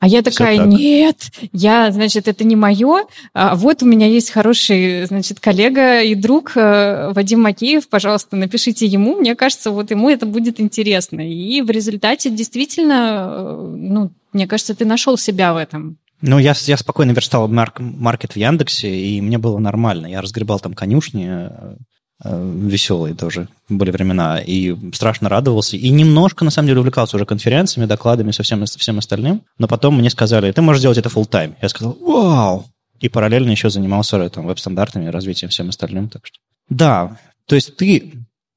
[0.00, 0.66] А я такая, так.
[0.66, 3.04] нет, я, значит, это не мое.
[3.32, 8.86] А вот у меня есть хороший, значит, коллега и друг э, Вадим Макеев, пожалуйста, напишите
[8.86, 9.16] ему.
[9.16, 11.20] Мне кажется, вот ему это будет интересно.
[11.20, 15.98] И в результате действительно, э, ну, мне кажется, ты нашел себя в этом.
[16.22, 20.06] Ну, я, я спокойно верстал марк, маркет в Яндексе, и мне было нормально.
[20.06, 21.76] Я разгребал там конюшни, э,
[22.24, 27.86] веселые тоже были времена, и страшно радовался, и немножко, на самом деле, увлекался уже конференциями,
[27.86, 31.28] докладами, со всем, со всем остальным, но потом мне сказали, ты можешь делать это full
[31.28, 32.66] time Я сказал, вау!
[33.00, 36.38] И параллельно еще занимался там, веб-стандартами, развитием всем остальным, так что...
[36.68, 38.12] Да, то есть ты,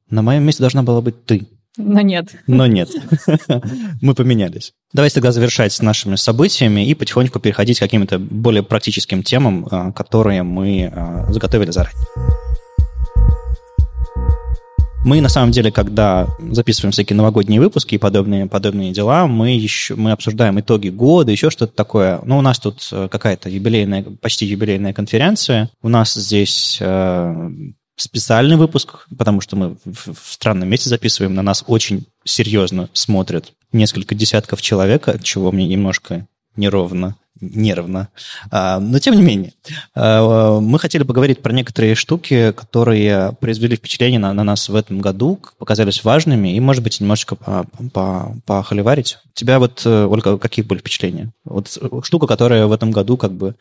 [0.09, 1.47] на моем месте должна была быть ты.
[1.77, 2.35] Но нет.
[2.45, 2.89] Но нет.
[4.01, 4.73] Мы поменялись.
[4.91, 9.91] Давайте тогда завершать с нашими событиями и потихоньку переходить к каким-то более практическим темам, э,
[9.93, 12.05] которые мы э, заготовили заранее.
[15.05, 19.95] Мы, на самом деле, когда записываем всякие новогодние выпуски и подобные, подобные дела, мы, еще,
[19.95, 22.21] мы обсуждаем итоги года, еще что-то такое.
[22.23, 25.69] Ну, у нас тут э, какая-то юбилейная, почти юбилейная конференция.
[25.81, 27.49] У нас здесь э,
[27.97, 31.35] специальный выпуск, потому что мы в, в странном месте записываем.
[31.35, 37.17] На нас очень серьезно смотрят несколько десятков человек, от чего мне немножко неровно,
[37.53, 38.09] нервно.
[38.51, 39.53] А, но тем не менее,
[39.95, 44.99] а, мы хотели поговорить про некоторые штуки, которые произвели впечатление на, на нас в этом
[44.99, 49.17] году, показались важными, и, может быть, немножечко по, по, похоливарить.
[49.25, 51.31] У тебя вот, э, Ольга, какие были впечатления?
[51.45, 53.55] Вот штука, которая в этом году как бы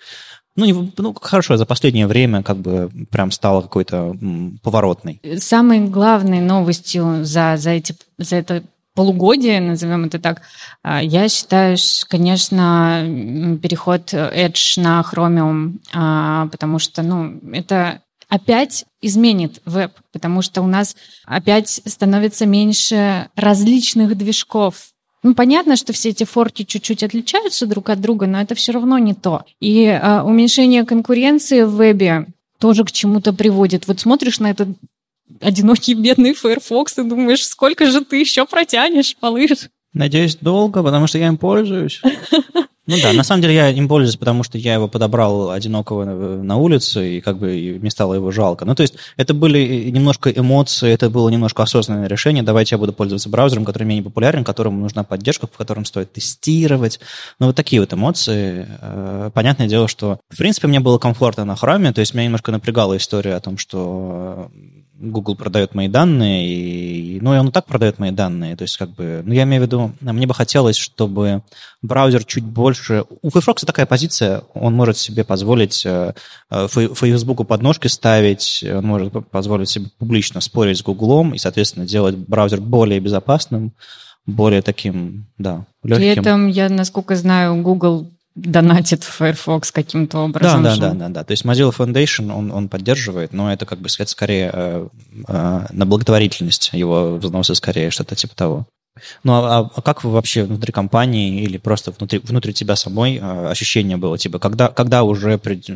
[0.54, 4.14] ну, не, ну, хорошо, за последнее время как бы прям стала какой-то
[4.62, 5.20] поворотной.
[5.38, 8.62] Самой главной новостью за, за, эти, за это
[8.94, 10.42] полугодие, назовем это так,
[10.82, 11.76] а, я считаю,
[12.08, 13.04] конечно,
[13.62, 20.66] переход Edge на Chromium, а, потому что, ну, это опять изменит веб, потому что у
[20.66, 24.88] нас опять становится меньше различных движков.
[25.22, 28.98] Ну, понятно, что все эти форки чуть-чуть отличаются друг от друга, но это все равно
[28.98, 29.44] не то.
[29.60, 32.26] И а, уменьшение конкуренции в вебе
[32.58, 33.86] тоже к чему-то приводит.
[33.86, 34.68] Вот смотришь на этот
[35.40, 39.68] одинокий бедный Firefox и думаешь, сколько же ты еще протянешь, малыш?
[39.92, 42.00] Надеюсь, долго, потому что я им пользуюсь.
[42.84, 46.56] Ну да, на самом деле я им пользуюсь, потому что я его подобрал одинокого на
[46.56, 48.64] улице, и как бы мне стало его жалко.
[48.64, 52.42] Ну то есть это были немножко эмоции, это было немножко осознанное решение.
[52.42, 56.98] Давайте я буду пользоваться браузером, который менее популярен, которому нужна поддержка, в котором стоит тестировать.
[57.38, 58.66] Ну вот такие вот эмоции.
[58.80, 62.50] Э, понятное дело, что в принципе мне было комфортно на Chrome, то есть меня немножко
[62.50, 64.50] напрягала история о том, что
[64.94, 68.56] Google продает мои данные, и, ну, и он и так продает мои данные.
[68.56, 71.42] То есть, как бы, ну, я имею в виду, мне бы хотелось, чтобы
[71.82, 73.04] браузер чуть больше...
[73.22, 76.14] У Firefox такая позиция, он может себе позволить э,
[76.50, 82.16] э, Facebook подножки ставить, он может позволить себе публично спорить с Google и, соответственно, делать
[82.16, 83.72] браузер более безопасным,
[84.26, 85.96] более таким, да, легким.
[85.96, 90.62] При этом, я, насколько знаю, Google донатит Firefox каким-то образом.
[90.62, 91.24] Да, да, да, да, да.
[91.24, 94.88] То есть Mozilla Foundation он, он поддерживает, но это, как бы сказать, скорее э,
[95.28, 98.66] э, на благотворительность его взносы, скорее что-то типа того.
[99.24, 103.48] Ну а, а как вы вообще внутри компании или просто внутри, внутри тебя самой э,
[103.48, 104.18] ощущение было?
[104.18, 105.66] Типа, когда, когда уже пред,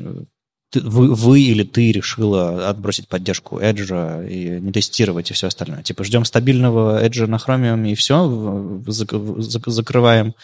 [0.71, 5.83] ты, вы, вы или ты решила отбросить поддержку Edge и не тестировать и все остальное?
[5.83, 10.35] Типа, ждем стабильного Edge на Chromium и все, закрываем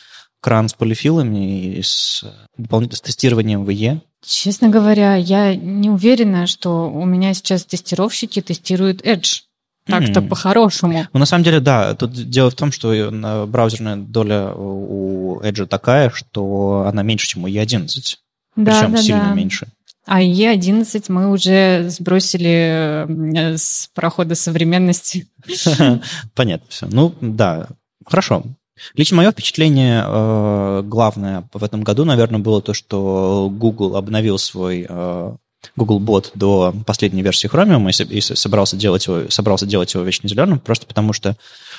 [0.42, 2.24] кран с полифилами и с,
[2.58, 4.00] дополнительным тестированием VE?
[4.24, 9.42] Честно говоря, я не уверена, что у меня сейчас тестировщики тестируют Edge.
[9.86, 10.28] Так-то mm.
[10.28, 11.06] по-хорошему.
[11.12, 11.94] Ну, на самом деле, да.
[11.94, 17.48] Тут дело в том, что браузерная доля у Edge такая, что она меньше, чем у
[17.48, 18.16] E11.
[18.54, 19.34] Да, Причем да, сильно да.
[19.34, 19.66] меньше.
[20.04, 25.28] А E11 мы уже сбросили э, с прохода современности.
[26.34, 26.86] Понятно все.
[26.90, 27.68] Ну, да.
[28.04, 28.44] Хорошо.
[28.94, 34.86] Лично мое впечатление э, главное в этом году, наверное, было то, что Google обновил свой
[34.88, 35.36] э,
[35.76, 40.28] Google Bot до последней версии Chromium и, и собрался делать его, собрался делать его вечно
[40.28, 41.36] зеленым, просто потому что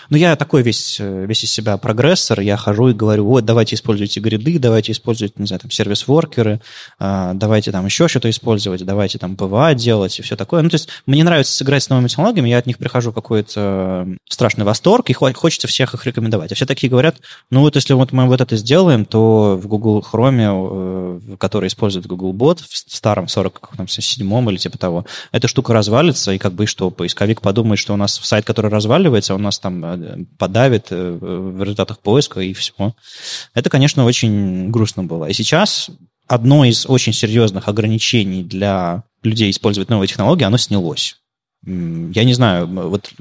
[0.10, 4.20] ну, я такой весь, весь из себя прогрессор, я хожу и говорю, вот, давайте используйте
[4.20, 6.62] гриды, давайте используйте, не знаю, там, сервис-воркеры,
[7.00, 10.62] а, давайте там еще что-то использовать, давайте там PWA делать и все такое.
[10.62, 14.08] Ну, то есть мне нравится играть с новыми технологиями, я от них прихожу в какой-то
[14.28, 16.52] страшный восторг, и хочется всех их рекомендовать.
[16.52, 17.18] А все такие говорят,
[17.50, 22.08] ну, вот если вот мы вот это сделаем, то в Google Chrome, э, который использует
[22.08, 23.28] Google Bot, в старом
[23.76, 27.98] 47-м или типа того, эта штука развалится, и как бы что, поисковик подумает, что у
[27.98, 32.94] нас сайт, который разваливается, у нас там подавит э, в результатах поиска и все.
[33.54, 35.26] Это, конечно, очень грустно было.
[35.26, 35.90] И сейчас
[36.28, 41.18] одно из очень серьезных ограничений для людей использовать новые технологии, оно снялось.
[41.66, 43.12] Я не знаю, вот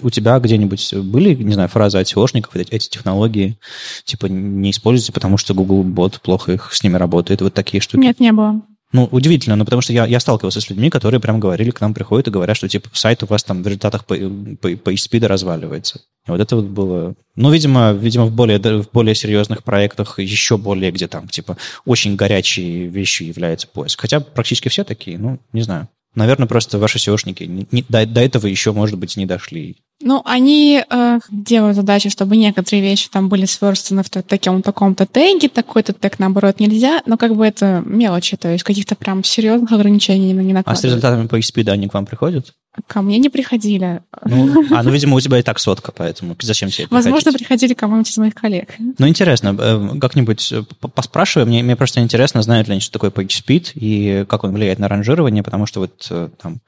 [0.00, 3.58] у тебя где-нибудь были, не знаю, фразы ITОшников, эти, эти технологии,
[4.04, 8.00] типа, не используйте, потому что Google бот плохо их с ними работает, вот такие штуки?
[8.00, 8.62] Нет, не было.
[8.92, 11.94] Ну, удивительно, но потому что я, я сталкивался с людьми, которые прям говорили, к нам
[11.94, 15.26] приходят и говорят, что, типа, сайт у вас там в результатах по, по, по HSpeed
[15.26, 16.02] разваливается.
[16.26, 17.14] И вот это вот было...
[17.34, 22.16] Ну, видимо, видимо в, более, в более серьезных проектах, еще более, где там, типа, очень
[22.16, 24.00] горячие вещи является поиск.
[24.00, 25.88] Хотя практически все такие, ну, не знаю.
[26.14, 29.78] Наверное, просто ваши SEOшники не, не, до, до этого еще, может быть, не дошли.
[30.02, 35.48] Ну, они э, делают задачи, чтобы некоторые вещи там были сверстаны в таком таком-то теге,
[35.48, 40.32] такой-то тег, наоборот, нельзя, но как бы это мелочи, то есть каких-то прям серьезных ограничений
[40.32, 40.66] не накладывают.
[40.66, 42.52] А с результатами по XP они к вам приходят?
[42.86, 44.00] Ко мне не приходили.
[44.24, 48.10] Ну, а, ну, видимо, у тебя и так сотка, поэтому зачем тебе Возможно, приходили кому-нибудь
[48.10, 48.70] из моих коллег.
[48.78, 50.62] Ну, интересно, э, как-нибудь э,
[50.94, 54.78] поспрашиваю, мне, мне просто интересно, знают ли они, что такое PageSpeed и как он влияет
[54.78, 56.60] на ранжирование, потому что вот э, там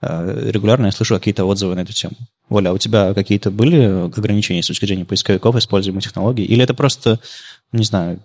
[0.00, 2.14] регулярно я слышу какие-то отзывы на эту тему.
[2.48, 6.44] Оля, а у тебя какие-то были ограничения с точки зрения поисковиков, используемых технологий?
[6.44, 7.20] Или это просто,
[7.72, 8.20] не знаю,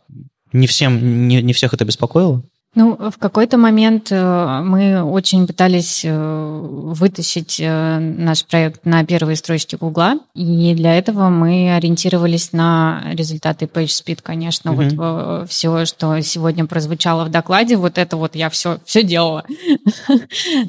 [0.52, 2.44] не всем, не, не всех это беспокоило?
[2.76, 9.36] Ну, в какой-то момент э, мы очень пытались э, вытащить э, наш проект на первые
[9.36, 14.70] строчки Гугла, и для этого мы ориентировались на результаты PageSpeed, конечно.
[14.70, 15.42] Mm-hmm.
[15.42, 19.44] Вот все, что сегодня прозвучало в докладе, вот это вот я все, все делала.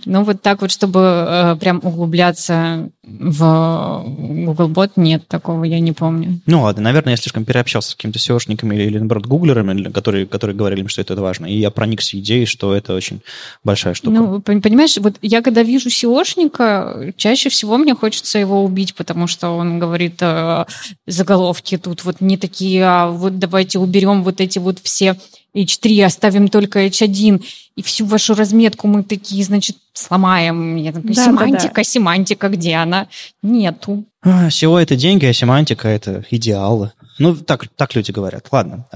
[0.06, 6.40] Ну, вот так вот, чтобы прям углубляться в Googlebot, нет, такого я не помню.
[6.46, 10.86] Ну, ладно, наверное, я слишком переобщался с какими-то SEOшниками или, наоборот, гуглерами, которые, которые говорили,
[10.86, 13.20] что это важно, и я проник проникся идеей, что это очень
[13.62, 14.16] большая штука.
[14.16, 19.50] Ну, понимаешь, вот я когда вижу SEOшника, чаще всего мне хочется его убить, потому что
[19.50, 20.64] он говорит, э,
[21.06, 25.16] заголовки тут вот не такие, а вот давайте уберем вот эти вот все
[25.56, 27.44] H3, оставим только H1,
[27.76, 30.76] и всю вашу разметку мы такие, значит, сломаем.
[30.76, 31.84] Я такая, да, семантика, да, да.
[31.84, 33.08] семантика, где она?
[33.42, 34.04] Нету.
[34.22, 36.92] А, это деньги, а семантика это идеалы.
[37.18, 38.48] Ну, так, так люди говорят.
[38.50, 38.86] Ладно.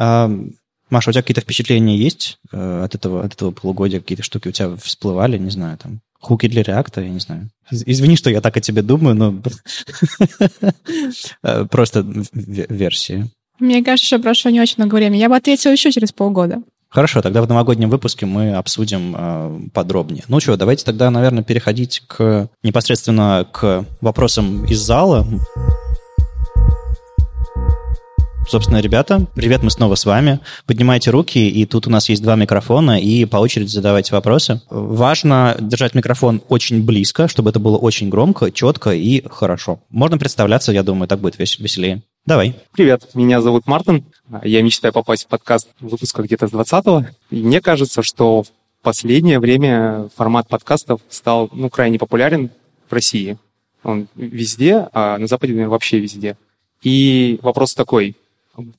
[0.91, 4.01] Маша, у тебя какие-то впечатления есть э, от, этого, от этого полугодия?
[4.01, 7.51] Какие-то штуки у тебя всплывали, не знаю, там, хуки для реакта, я не знаю.
[7.71, 9.43] Извини, что я так о тебе думаю, но
[11.71, 13.31] просто версии.
[13.59, 15.21] Мне кажется, что прошло не очень много времени.
[15.21, 16.63] Я бы ответила еще через полгода.
[16.89, 20.25] Хорошо, тогда в новогоднем выпуске мы обсудим э, подробнее.
[20.29, 25.27] Ну что, давайте тогда, наверное, переходить к непосредственно к вопросам из зала.
[28.49, 30.41] Собственно, ребята, привет, мы снова с вами.
[30.65, 34.63] Поднимайте руки, и тут у нас есть два микрофона, и по очереди задавайте вопросы.
[34.71, 39.81] Важно держать микрофон очень близко, чтобы это было очень громко, четко и хорошо.
[39.91, 42.03] Можно представляться, я думаю, так будет веселее.
[42.27, 42.55] Давай.
[42.73, 44.05] Привет, меня зовут Мартин.
[44.43, 47.07] Я мечтаю попасть в подкаст выпуска где-то с 20-го.
[47.31, 48.49] И мне кажется, что в
[48.83, 52.51] последнее время формат подкастов стал ну, крайне популярен
[52.89, 53.39] в России.
[53.83, 56.37] Он везде, а на Западе наверное, вообще везде.
[56.83, 58.17] И вопрос такой,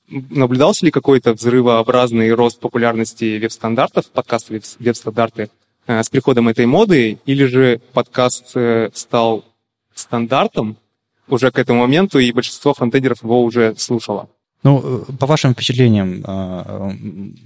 [0.08, 5.50] Наблюдался ли какой-то взрывообразный рост популярности веб-стандартов, подкасты веб-стандарты,
[5.86, 9.44] э, с приходом этой моды, или же подкаст э, стал
[9.94, 10.76] стандартом
[11.32, 14.28] уже к этому моменту, и большинство фронтендеров его уже слушало?
[14.62, 16.22] Ну, э, по вашим впечатлениям,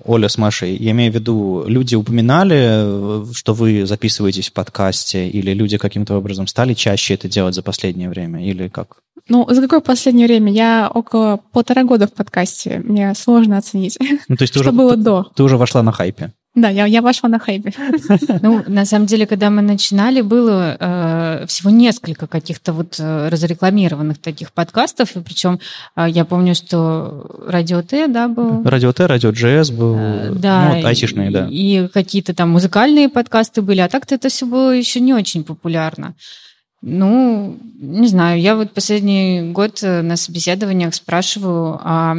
[0.04, 5.52] Оля с Машей, я имею в виду, люди упоминали, что вы записываетесь в подкасте, или
[5.52, 8.96] люди каким-то образом стали чаще это делать за последнее время, или как?
[9.28, 10.52] Ну, за какое последнее время?
[10.52, 12.82] Я около полтора года в подкасте.
[12.84, 13.96] Мне сложно оценить.
[14.28, 15.26] Ну, то есть ты что уже, было ты, до.
[15.34, 16.32] Ты уже вошла на хайпе.
[16.54, 17.72] Да, я, я вошла на хайпе.
[18.42, 24.18] Ну, на самом деле, когда мы начинали, было э, всего несколько каких-то вот э, разрекламированных
[24.18, 25.58] таких подкастов, и причем
[25.96, 28.62] э, я помню, что Радио Т, да, был.
[28.64, 29.96] Радио Т, Радио GS был.
[29.98, 30.68] Э, да.
[30.68, 31.48] Ну, вот айтишные, да.
[31.50, 36.14] И какие-то там музыкальные подкасты были, а так-то это все было еще не очень популярно.
[36.82, 42.16] Ну, не знаю, я вот последний год э, на собеседованиях спрашиваю, а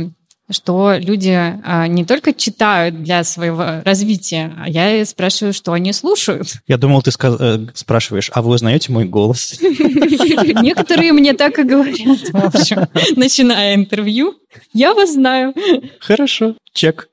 [0.52, 1.32] что люди
[1.64, 6.48] а, не только читают для своего развития, а я спрашиваю, что они слушают.
[6.68, 9.58] Я думал, ты э, спрашиваешь, а вы узнаете мой голос?
[9.62, 14.36] Некоторые мне так и говорят, в общем, начиная интервью.
[14.74, 15.54] Я вас знаю.
[16.00, 17.10] Хорошо, чек.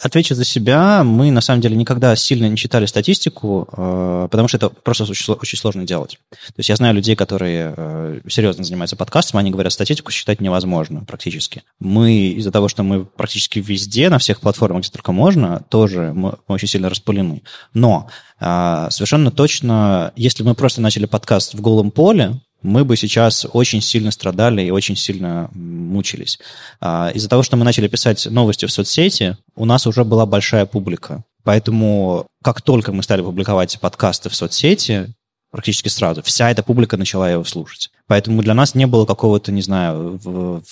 [0.00, 1.02] Отвечу за себя.
[1.02, 5.58] Мы, на самом деле, никогда сильно не читали статистику, э, потому что это просто очень
[5.58, 6.18] сложно делать.
[6.30, 11.04] То есть я знаю людей, которые э, серьезно занимаются подкастом, они говорят, статистику считать невозможно
[11.06, 11.62] практически.
[11.80, 16.36] Мы из-за того, что мы практически везде, на всех платформах, где только можно, тоже мы
[16.48, 17.42] очень сильно распылены.
[17.72, 18.08] Но
[18.40, 23.80] э, совершенно точно, если мы просто начали подкаст в голом поле, мы бы сейчас очень
[23.80, 26.38] сильно страдали и очень сильно мучились.
[26.80, 30.66] А, из-за того, что мы начали писать новости в соцсети, у нас уже была большая
[30.66, 31.24] публика.
[31.44, 35.12] Поэтому как только мы стали публиковать подкасты в соцсети,
[35.50, 37.90] практически сразу, вся эта публика начала его слушать.
[38.06, 40.18] Поэтому для нас не было какого-то, не знаю,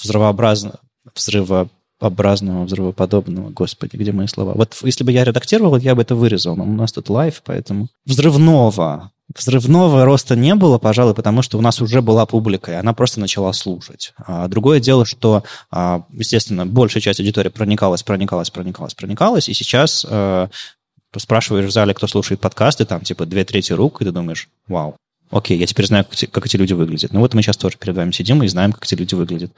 [0.00, 0.80] взрывообразного,
[1.14, 4.52] взрывообразного, взрывоподобного, господи, где мои слова?
[4.54, 7.88] Вот если бы я редактировал, я бы это вырезал, но у нас тут лайв, поэтому
[8.06, 12.92] взрывного Взрывного роста не было, пожалуй, потому что у нас уже была публика, и она
[12.92, 14.12] просто начала слушать.
[14.18, 20.04] А другое дело, что, а, естественно, большая часть аудитории проникалась, проникалась, проникалась, проникалась, и сейчас
[20.08, 20.48] э,
[21.16, 24.96] спрашиваешь в зале, кто слушает подкасты, там типа две трети рук, и ты думаешь, вау,
[25.30, 27.12] окей, я теперь знаю, как эти люди выглядят.
[27.12, 29.52] Ну вот мы сейчас тоже перед вами сидим и знаем, как эти люди выглядят.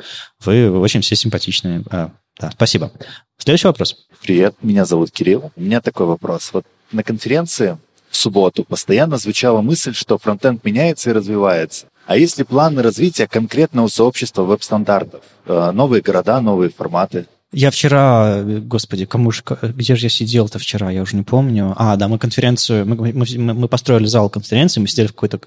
[0.45, 1.83] Вы, очень все симпатичные.
[1.91, 2.93] А, да, спасибо.
[3.39, 4.07] Следующий вопрос.
[4.21, 5.51] Привет, меня зовут Кирилл.
[5.57, 6.51] У меня такой вопрос.
[6.53, 7.79] Вот на конференции
[8.13, 11.87] в субботу постоянно звучала мысль, что фронтенд меняется и развивается.
[12.07, 15.23] А есть ли планы развития конкретного сообщества веб-стандартов?
[15.47, 17.27] Э, новые города, новые форматы?
[17.55, 21.75] Я вчера, господи, кому ж, где же я сидел-то вчера, я уже не помню.
[21.77, 25.39] А, да, мы конференцию, мы, мы, мы построили зал конференции, мы сидели в какой-то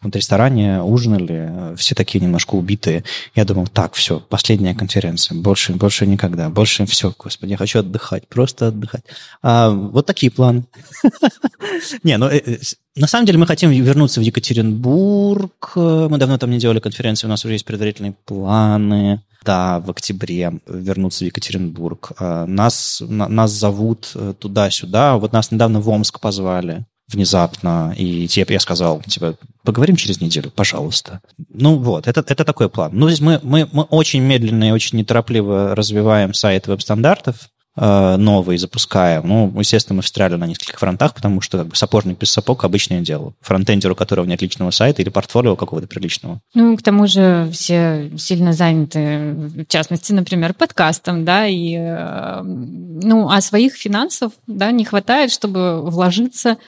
[0.00, 3.04] вот ресторане, ужинали, все такие немножко убитые.
[3.34, 8.26] Я думал, так, все, последняя конференция, больше, больше никогда, больше все, господи, я хочу отдыхать,
[8.28, 9.04] просто отдыхать.
[9.42, 10.64] А, вот такие планы.
[12.02, 12.56] Не, ну, э, э,
[12.96, 15.72] на самом деле мы хотим вернуться в Екатеринбург.
[15.76, 20.60] Мы давно там не делали конференции, у нас уже есть предварительные планы да, в октябре
[20.66, 22.12] вернуться в Екатеринбург.
[22.18, 25.16] А, нас, нас зовут э, туда-сюда.
[25.16, 30.50] Вот нас недавно в Омск позвали внезапно, и типа я сказал, типа, поговорим через неделю,
[30.50, 31.20] пожалуйста.
[31.48, 32.92] Ну вот, это, это такой план.
[32.94, 38.58] Ну, здесь мы, мы, мы очень медленно и очень неторопливо развиваем сайт веб-стандартов, Э, новый
[38.58, 39.26] запускаем.
[39.26, 43.00] Ну, естественно, мы встряли на нескольких фронтах, потому что как бы, сапожник без сапог– обычное
[43.00, 43.32] дело.
[43.40, 46.40] Фронтендеру, у которого нет личного сайта или портфолио какого-то приличного.
[46.52, 53.30] Ну, к тому же все сильно заняты, в частности, например, подкастом, да, и, э, ну,
[53.30, 56.58] а своих финансов, да, не хватает, чтобы вложиться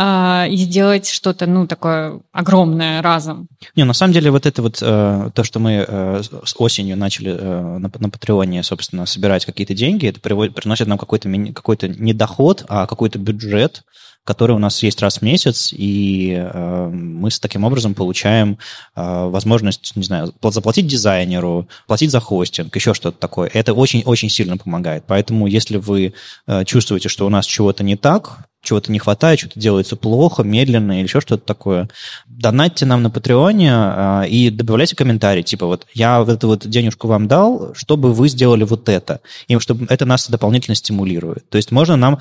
[0.00, 3.48] а, и сделать что-то, ну, такое огромное разом.
[3.74, 7.32] Не, на самом деле вот это вот э, то, что мы э, с осенью начали
[7.36, 12.12] э, на, на Патреоне, собственно, собирать какие-то деньги, это приводит, приносит нам какой-то, какой-то не
[12.12, 13.82] доход, а какой-то бюджет,
[14.22, 18.58] который у нас есть раз в месяц, и э, мы с таким образом получаем
[18.94, 23.50] э, возможность, не знаю, заплатить дизайнеру, платить за хостинг, еще что-то такое.
[23.52, 25.02] Это очень-очень сильно помогает.
[25.08, 26.14] Поэтому, если вы
[26.46, 30.98] э, чувствуете, что у нас чего-то не так, чего-то не хватает, что-то делается плохо, медленно
[30.98, 31.88] или еще что-то такое,
[32.26, 37.08] донатьте нам на Патреоне а, и добавляйте комментарий, типа вот я вот эту вот денежку
[37.08, 41.48] вам дал, чтобы вы сделали вот это, и чтобы это нас дополнительно стимулирует.
[41.48, 42.18] То есть можно нам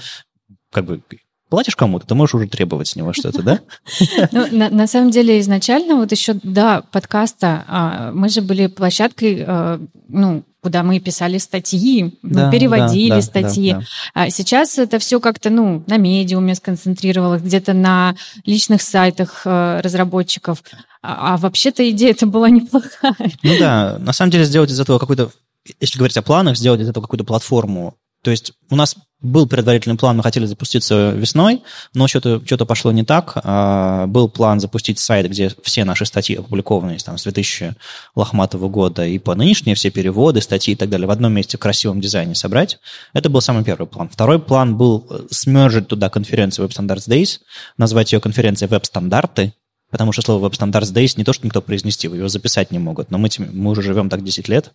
[0.72, 1.02] как бы
[1.50, 3.60] платишь кому-то, ты можешь уже требовать с него что-то, да?
[4.32, 9.44] Ну, на, на самом деле изначально вот еще до подкаста а, мы же были площадкой,
[9.48, 9.80] а,
[10.10, 13.72] ну, куда мы писали статьи, да, мы переводили да, статьи.
[13.72, 13.86] Да, да.
[14.14, 20.64] А сейчас это все как-то, ну, на медиуме сконцентрировалось, где-то на личных сайтах э, разработчиков.
[21.02, 23.32] А, а вообще-то идея это была неплохая.
[23.44, 25.32] Ну да, на самом деле сделать из этого какой-то,
[25.80, 27.96] если говорить о планах, сделать из этого какую-то платформу
[28.28, 31.64] то есть у нас был предварительный план, мы хотели запуститься весной,
[31.94, 33.34] но что-то что пошло не так.
[33.44, 37.76] А, был план запустить сайт, где все наши статьи опубликованы там, с 2000
[38.16, 41.60] лохматого года и по нынешние все переводы, статьи и так далее в одном месте в
[41.60, 42.80] красивом дизайне собрать.
[43.14, 44.10] Это был самый первый план.
[44.10, 47.40] Второй план был э, смержить туда конференцию Web Standards Days,
[47.78, 49.54] назвать ее конференцией Веб-стандарты,
[49.90, 53.10] Потому что слово Web Standards Days не то, что никто произнести, его записать не могут.
[53.10, 54.74] Но мы, мы уже живем так 10 лет,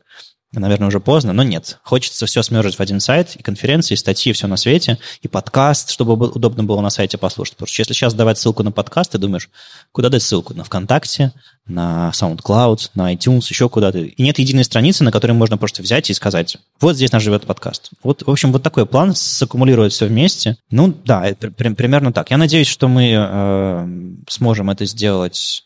[0.61, 1.79] наверное, уже поздно, но нет.
[1.83, 5.91] Хочется все смержить в один сайт, и конференции, и статьи, все на свете, и подкаст,
[5.91, 7.55] чтобы удобно было на сайте послушать.
[7.55, 9.49] Потому что если сейчас давать ссылку на подкаст, ты думаешь,
[9.93, 10.55] куда дать ссылку?
[10.55, 11.33] На ВКонтакте,
[11.67, 13.99] на SoundCloud, на iTunes, еще куда-то.
[13.99, 17.47] И нет единой страницы, на которой можно просто взять и сказать, вот здесь наш живет
[17.47, 17.91] подкаст.
[18.03, 20.57] Вот, в общем, вот такой план саккумулировать все вместе.
[20.71, 22.31] Ну, да, примерно так.
[22.31, 23.89] Я надеюсь, что мы э,
[24.29, 25.65] сможем это сделать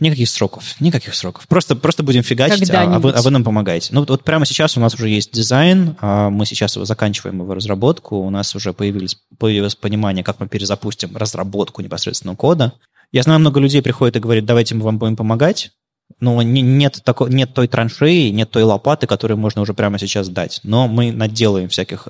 [0.00, 1.46] Никаких сроков, никаких сроков.
[1.48, 3.90] Просто, просто будем фигачить, а, а, вы, а вы нам помогаете.
[3.92, 7.40] Ну, вот, вот прямо сейчас у нас уже есть дизайн, а мы сейчас его заканчиваем
[7.40, 12.72] его разработку, у нас уже появились, появилось понимание, как мы перезапустим разработку непосредственного кода.
[13.10, 15.72] Я знаю, много людей приходит и говорит, давайте мы вам будем помогать,
[16.20, 20.28] но не, нет, тако, нет той траншеи, нет той лопаты, которую можно уже прямо сейчас
[20.28, 20.60] дать.
[20.62, 22.08] Но мы наделаем всяких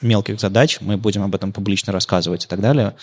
[0.00, 2.94] мелких задач, мы будем об этом публично рассказывать и так далее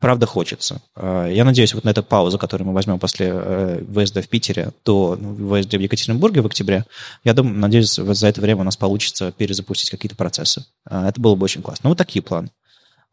[0.00, 0.80] правда хочется.
[0.94, 4.72] А, я надеюсь, вот на эту паузу, которую мы возьмем после э, выезда в Питере
[4.84, 6.84] до ну, выезда в Екатеринбурге в октябре,
[7.24, 10.64] я думаю, надеюсь, вот за это время у нас получится перезапустить какие-то процессы.
[10.84, 11.82] А, это было бы очень классно.
[11.84, 12.50] Ну, вот такие планы.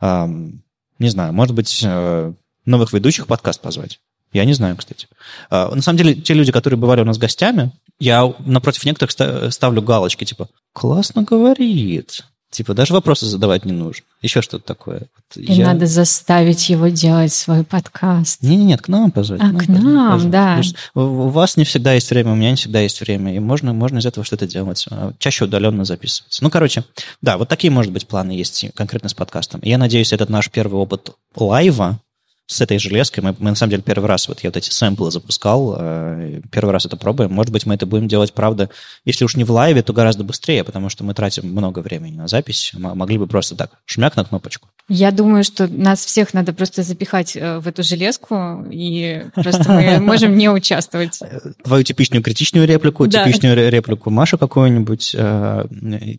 [0.02, 2.34] Не знаю, может быть, э,
[2.66, 4.00] новых ведущих подкаст позвать.
[4.32, 5.08] Я не знаю, кстати.
[5.50, 9.82] А, на самом деле, те люди, которые бывали у нас гостями, я напротив некоторых ставлю
[9.82, 14.06] галочки, типа, классно говорит, Типа даже вопросы задавать не нужно.
[14.22, 15.00] Еще что-то такое.
[15.00, 15.66] Вот И я...
[15.66, 18.44] надо заставить его делать свой подкаст.
[18.44, 19.42] Нет, нет, к нам позвать.
[19.42, 20.32] А, к нам, позвать.
[20.32, 20.62] да.
[20.94, 23.36] У вас не всегда есть время, у меня не всегда есть время.
[23.36, 24.86] И можно, можно из этого что-то делать.
[24.92, 26.44] А, чаще удаленно записываться.
[26.44, 26.84] Ну, короче,
[27.24, 29.60] да, вот такие, может быть, планы есть конкретно с подкастом.
[29.62, 32.00] И я надеюсь, этот наш первый опыт лайва,
[32.46, 33.24] с этой железкой.
[33.24, 36.72] Мы, мы на самом деле первый раз вот я вот эти сэмплы запускал, э, первый
[36.72, 37.32] раз это пробуем.
[37.32, 38.70] Может быть, мы это будем делать, правда,
[39.06, 42.28] если уж не в лайве, то гораздо быстрее, потому что мы тратим много времени на
[42.28, 42.72] запись.
[42.74, 44.70] Мы могли бы просто так, шмяк на кнопочку.
[44.90, 50.00] Я думаю, что нас всех надо просто запихать э, в эту железку, и просто мы
[50.02, 51.20] можем не участвовать.
[51.64, 55.66] Твою типичную критичную реплику, типичную реплику Машу какую-нибудь э,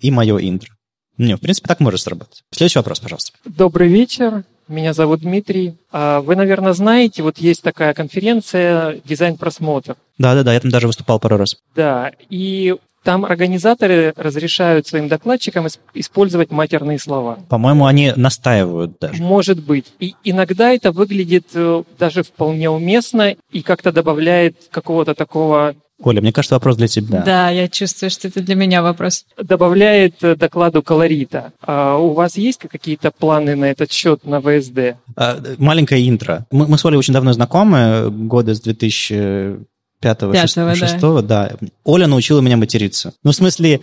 [0.01, 0.73] и мое интро.
[1.19, 2.43] Не, в принципе, так может сработать.
[2.51, 3.33] Следующий вопрос, пожалуйста.
[3.45, 4.45] Добрый вечер.
[4.69, 5.77] Меня зовут Дмитрий.
[5.93, 9.97] А вы, наверное, знаете, вот есть такая конференция «Дизайн просмотр».
[10.19, 11.57] Да-да-да, я там даже выступал пару раз.
[11.77, 17.39] Да, и там организаторы разрешают своим докладчикам ис- использовать матерные слова.
[17.51, 19.23] По-моему, они настаивают даже.
[19.23, 19.93] Может быть.
[20.01, 26.33] И иногда это выглядит э, даже вполне уместно и как-то добавляет какого-то такого Коля, мне
[26.33, 27.23] кажется, вопрос для тебя.
[27.25, 27.51] Да.
[27.51, 29.27] я чувствую, что это для меня вопрос.
[29.41, 31.53] добавляет э, докладу колорита.
[31.63, 34.97] А у вас есть какие-то планы на этот счет на ВСД?
[35.17, 36.47] А, Маленькое интро.
[36.51, 39.67] Мы, мы с Олей очень давно знакомы, года с 2005
[40.05, 41.53] Пятого, 2006 да.
[41.83, 43.15] Оля научила меня материться.
[43.23, 43.81] Ну, в смысле...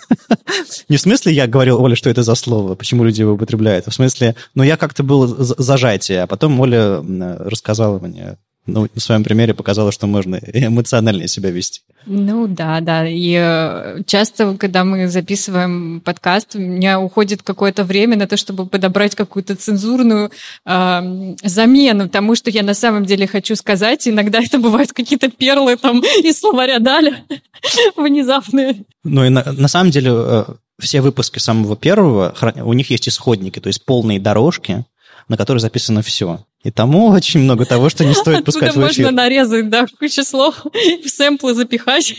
[0.90, 3.90] Не в смысле я говорил Оле, что это за слово, почему люди его употребляют, а
[3.90, 7.00] в смысле, ну, я как-то был за- зажатие, а потом Оля
[7.38, 8.36] рассказала мне,
[8.66, 11.82] ну, на своем примере показала, что можно эмоциональнее себя вести.
[12.06, 13.08] Ну да, да.
[13.08, 18.66] И э, часто, когда мы записываем подкаст, у меня уходит какое-то время на то, чтобы
[18.66, 20.30] подобрать какую-то цензурную
[20.64, 24.06] эм, замену тому, что я на самом деле хочу сказать.
[24.06, 27.24] Иногда это бывают какие-то перлы там из словаря Даля
[27.96, 28.84] внезапные.
[29.02, 30.44] Ну, и на, на самом деле э,
[30.78, 34.84] все выпуски самого первого, у них есть исходники, то есть полные дорожки,
[35.28, 36.44] на которых записано все.
[36.66, 39.12] И тому очень много того, что не стоит пускать в можно эфир.
[39.12, 40.64] нарезать, да, кучу слов,
[41.04, 42.16] в сэмплы запихать.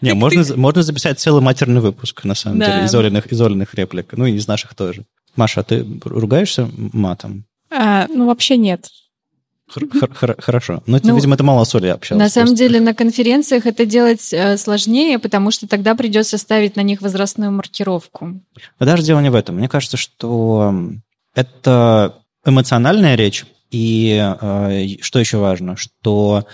[0.00, 2.66] Не, можно, можно записать целый матерный выпуск, на самом Да.
[2.66, 4.12] деле, из Олиных, из Олиных реплик.
[4.12, 5.04] Ну, и из наших тоже.
[5.34, 7.46] Маша, а ты ругаешься матом?
[7.68, 8.86] А, ну, вообще нет.
[10.38, 10.84] Хорошо.
[10.86, 12.22] Ну, это, Ну, видимо, ты мало с Олей общалась.
[12.22, 12.64] На самом просто.
[12.64, 17.50] деле на конференциях это делать э, сложнее, потому что тогда придется ставить на них возрастную
[17.50, 18.40] маркировку.
[18.78, 19.56] Но даже дело не в этом.
[19.56, 20.72] Мне кажется, что
[21.34, 26.46] это эмоциональная речь, и э, что еще важно, что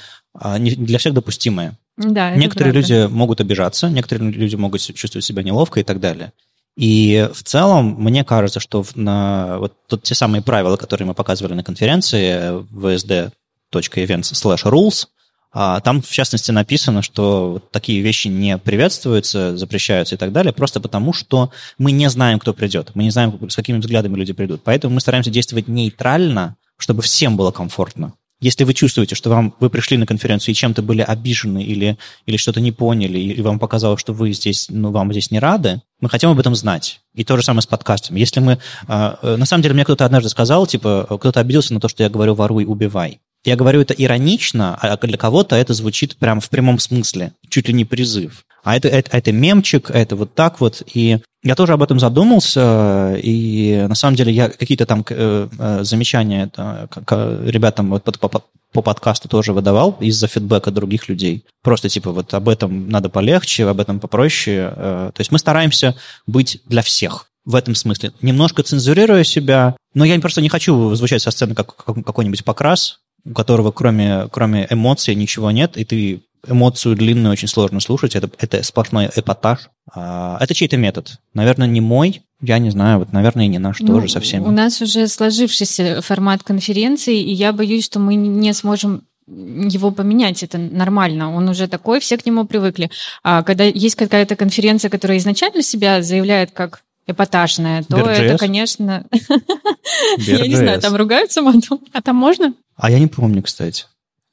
[0.59, 1.77] не для всех допустимая.
[1.97, 2.95] Да, Некоторые правда.
[2.95, 6.33] люди могут обижаться, некоторые люди могут чувствовать себя неловко и так далее.
[6.77, 11.15] И в целом, мне кажется, что в- на вот тут те самые правила, которые мы
[11.15, 15.07] показывали на конференции vsd.events slash rules,
[15.53, 21.13] там, в частности, написано, что такие вещи не приветствуются, запрещаются и так далее, просто потому,
[21.13, 22.91] что мы не знаем, кто придет.
[22.95, 24.63] Мы не знаем, с какими взглядами люди придут.
[24.65, 28.13] Поэтому мы стараемся действовать нейтрально, чтобы всем было комфортно.
[28.41, 32.37] Если вы чувствуете, что вам, вы пришли на конференцию и чем-то были обижены или, или
[32.37, 36.09] что-то не поняли, и вам показалось, что вы здесь, ну, вам здесь не рады, мы
[36.09, 37.01] хотим об этом знать.
[37.15, 38.21] И то же самое с подкастами.
[38.21, 38.59] Если мы...
[38.87, 42.05] а, э, на самом деле, мне кто-то однажды сказал, типа, кто-то обиделся на то, что
[42.05, 43.21] я говорю «воруй, убивай».
[43.45, 47.75] Я говорю это иронично, а для кого-то это звучит прям в прямом смысле, чуть ли
[47.75, 48.45] не призыв.
[48.65, 50.83] А это, это, это мемчик, это вот так вот.
[50.93, 55.85] И я тоже об этом задумался, и на самом деле я какие-то там э, э,
[55.85, 61.45] замечания это, к- ребятам вот по, по- по подкасту тоже выдавал из-за фидбэка других людей.
[61.63, 64.73] Просто типа вот об этом надо полегче, об этом попроще.
[64.77, 65.95] Э, То есть мы стараемся
[66.27, 68.13] быть для всех в этом смысле.
[68.21, 72.99] Немножко цензурируя себя, но я просто не хочу звучать со сцены как как- какой-нибудь покрас,
[73.29, 78.31] у которого кроме, кроме эмоций ничего нет, и ты эмоцию длинную очень сложно слушать, это,
[78.39, 79.69] это сплошной эпатаж.
[79.93, 81.19] А, это чей-то метод.
[81.35, 84.45] Наверное, не мой, я не знаю, вот, наверное, и не наш Ну, тоже совсем.
[84.45, 90.43] У нас уже сложившийся формат конференции, и я боюсь, что мы не сможем его поменять,
[90.43, 92.91] это нормально, он уже такой, все к нему привыкли.
[93.23, 98.23] А когда есть какая-то конференция, которая изначально себя заявляет как эпатажная, то Bear.js?
[98.23, 99.05] это, конечно...
[100.19, 101.81] Я не знаю, там ругаются матом?
[101.93, 102.55] А там можно?
[102.77, 103.87] А я не помню, кстати.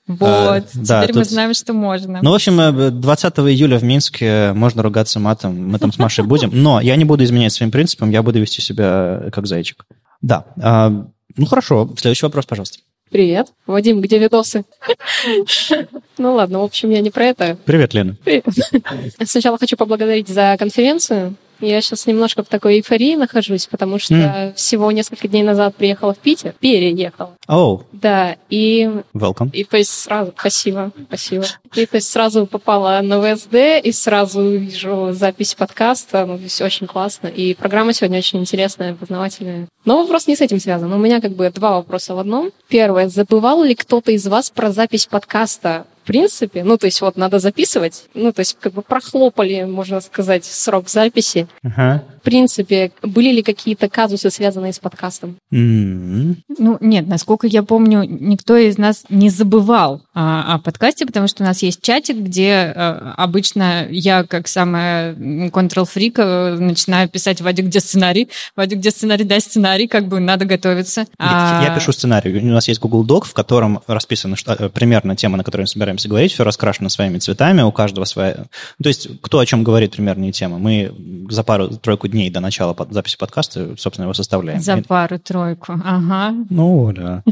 [0.07, 2.19] Вот, да, теперь мы тут- знаем, что можно.
[2.21, 6.23] Ну, в общем, э, 20 июля в Минске можно ругаться матом, мы там с Машей
[6.27, 9.85] будем, но я не буду изменять своим принципам, я буду вести себя э, как зайчик.
[10.21, 12.79] Да, а, ну хорошо, следующий вопрос, пожалуйста.
[13.09, 13.47] Привет.
[13.65, 14.65] Вадим, где видосы?
[16.17, 17.57] Ну ладно, в общем, я не про это.
[17.65, 18.15] Привет, Лена.
[18.23, 18.45] Привет.
[19.25, 21.35] Сначала хочу поблагодарить за конференцию.
[21.59, 26.17] Я сейчас немножко в такой эйфории нахожусь, потому что всего несколько дней назад приехала в
[26.17, 26.53] Питер.
[26.59, 27.35] Переехала.
[27.47, 29.49] Оу, Да, и, welcome.
[29.51, 30.33] и то есть сразу...
[30.37, 31.45] Спасибо, спасибо.
[31.75, 36.25] И то есть сразу попала на ВСД, и сразу вижу запись подкаста.
[36.25, 37.27] Ну, есть очень классно.
[37.27, 39.67] И программа сегодня очень интересная, познавательная.
[39.85, 40.91] Но вопрос не с этим связан.
[40.91, 42.51] У меня как бы два вопроса в одном.
[42.67, 43.07] Первое.
[43.09, 45.85] Забывал ли кто-то из вас про запись подкаста?
[46.05, 50.45] Принципе, ну, то есть вот надо записывать, ну, то есть как бы прохлопали, можно сказать,
[50.45, 51.47] срок записи.
[51.63, 52.03] Ага.
[52.25, 55.35] В принципе, были ли какие-то казусы, связанные с подкастом?
[55.51, 61.27] М, Ну, нет, насколько я помню, никто из нас не забывал а, о подкасте, потому
[61.27, 65.15] что у нас есть чатик, где а, обычно я, как самая
[65.51, 70.45] контрол-фрик, э, начинаю писать «Вадик, где сценарий?» «Вадик, где сценарий?» «Дай сценарий», как бы надо
[70.45, 71.01] готовиться.
[71.19, 72.39] Я, я А, пишу сценарий.
[72.39, 75.67] У нас есть Google Doc, в котором расписана что- э, примерно тема, на которой мы
[75.67, 78.45] собираемся говорить, все раскрашено своими цветами, у каждого своя...
[78.81, 80.57] То есть кто о чем говорит, примерно и тема.
[80.57, 80.91] Мы
[81.29, 84.61] за пару-тройку дней до начала под- записи подкаста, собственно, его составляем.
[84.61, 86.33] За И- пару-тройку, ага.
[86.49, 87.23] Ну, да.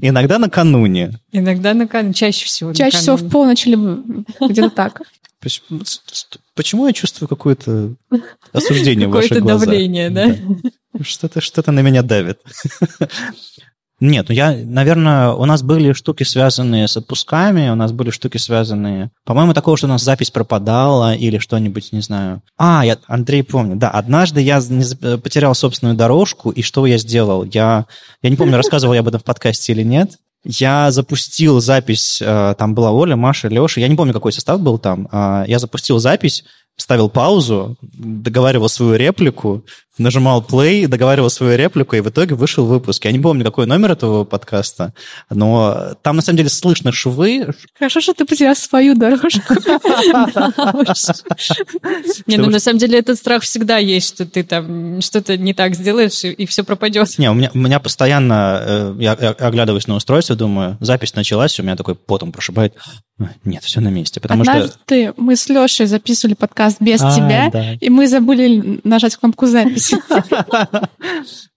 [0.00, 1.18] Иногда накануне.
[1.32, 3.76] Иногда накануне, чаще всего Чаще всего в полночь или
[4.48, 5.02] где-то так.
[6.54, 7.94] Почему, я чувствую какое-то
[8.52, 9.68] осуждение в ваших Какое-то глазах?
[9.68, 10.34] давление, да?
[11.02, 12.40] Что-то что на меня давит.
[14.00, 18.36] Нет, ну я, наверное, у нас были штуки, связанные с отпусками, у нас были штуки,
[18.36, 19.10] связанные...
[19.24, 22.40] По-моему, такого, что у нас запись пропадала или что-нибудь, не знаю.
[22.56, 27.42] А, я, Андрей, помню, да, однажды я за- потерял собственную дорожку, и что я сделал?
[27.42, 27.86] Я,
[28.22, 30.12] я не помню, рассказывал я об этом в подкасте или нет.
[30.44, 34.78] Я запустил запись, э, там была Оля, Маша, Леша, я не помню, какой состав был
[34.78, 35.08] там.
[35.10, 36.44] А, Я запустил запись,
[36.78, 39.64] ставил паузу, договаривал свою реплику,
[39.98, 43.04] нажимал play, договаривал свою реплику, и в итоге вышел выпуск.
[43.04, 44.94] Я не помню, какой номер этого подкаста,
[45.28, 47.48] но там на самом деле слышно швы.
[47.78, 49.54] Хорошо, что ты потерял свою дорожку.
[52.26, 55.74] Не, ну на самом деле этот страх всегда есть, что ты там что-то не так
[55.74, 57.18] сделаешь, и, все пропадет.
[57.18, 61.76] Не, у меня, постоянно, э, я, я оглядываюсь на устройство, думаю, запись началась, у меня
[61.76, 62.74] такой потом прошибает.
[63.44, 64.52] Нет, все на месте, потому что...
[64.52, 67.72] Однажды мы с Лешей записывали подкаст без А, тебя, да.
[67.74, 69.96] и мы забыли нажать кнопку записи.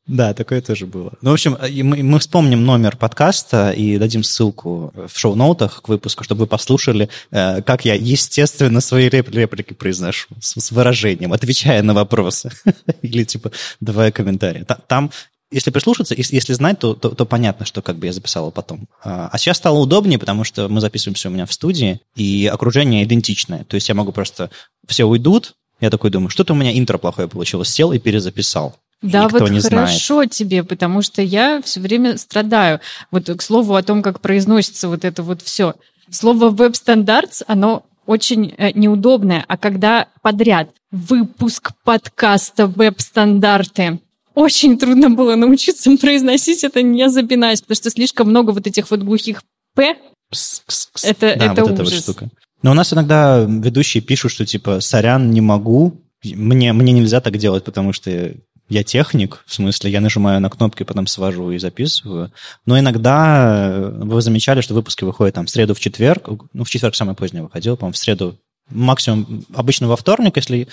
[0.08, 1.14] Да, такое тоже было.
[1.22, 5.88] Ну, в общем, и мы, мы вспомним номер подкаста и дадим ссылку в шоу-ноутах к
[5.88, 11.32] выпуску, чтобы вы послушали, э, как я, естественно, свои реп- реплики произношу с, с выражением,
[11.32, 12.52] отвечая на вопросы.
[13.02, 14.64] Или, типа, давая комментарии.
[14.64, 15.12] Та- Там
[15.52, 18.52] если прислушаться, ес- если знать, то, то, то понятно, что как бы я записал его
[18.52, 18.88] потом.
[19.04, 23.04] А а сейчас стало удобнее, потому что мы записываемся у меня в студии, и окружение
[23.04, 23.66] идентичное.
[23.66, 24.50] То есть я могу просто...
[24.88, 27.70] Все уйдут, я такой думаю, что-то у меня интро плохое получилось.
[27.70, 28.76] Сел и перезаписал.
[29.02, 29.90] Да, Никто вот не знает.
[29.90, 32.80] хорошо тебе, потому что я все время страдаю.
[33.10, 35.74] Вот к слову о том, как произносится вот это вот все.
[36.10, 44.00] Слово веб-стандартс, оно очень э, неудобное, а когда подряд выпуск подкаста веб-стандарты,
[44.36, 49.02] очень трудно было научиться произносить это, не запинаясь, потому что слишком много вот этих вот
[49.02, 49.44] глухих
[49.76, 49.96] «п».
[50.30, 51.04] Пс, пс, пс.
[51.04, 52.04] Это- да, это вот эта вот ужас.
[52.04, 52.30] штука.
[52.62, 57.38] Но у нас иногда ведущие пишут, что типа «сорян, не могу», мне, мне нельзя так
[57.38, 58.34] делать, потому что
[58.70, 62.32] я техник, в смысле, я нажимаю на кнопки, потом свожу и записываю.
[62.66, 66.30] Но иногда э, вы замечали, что выпуски выходят там в среду, в четверг.
[66.54, 68.38] Ну, в четверг самое позднее выходил, по-моему, в среду.
[68.72, 70.68] Максимум обычно во вторник, если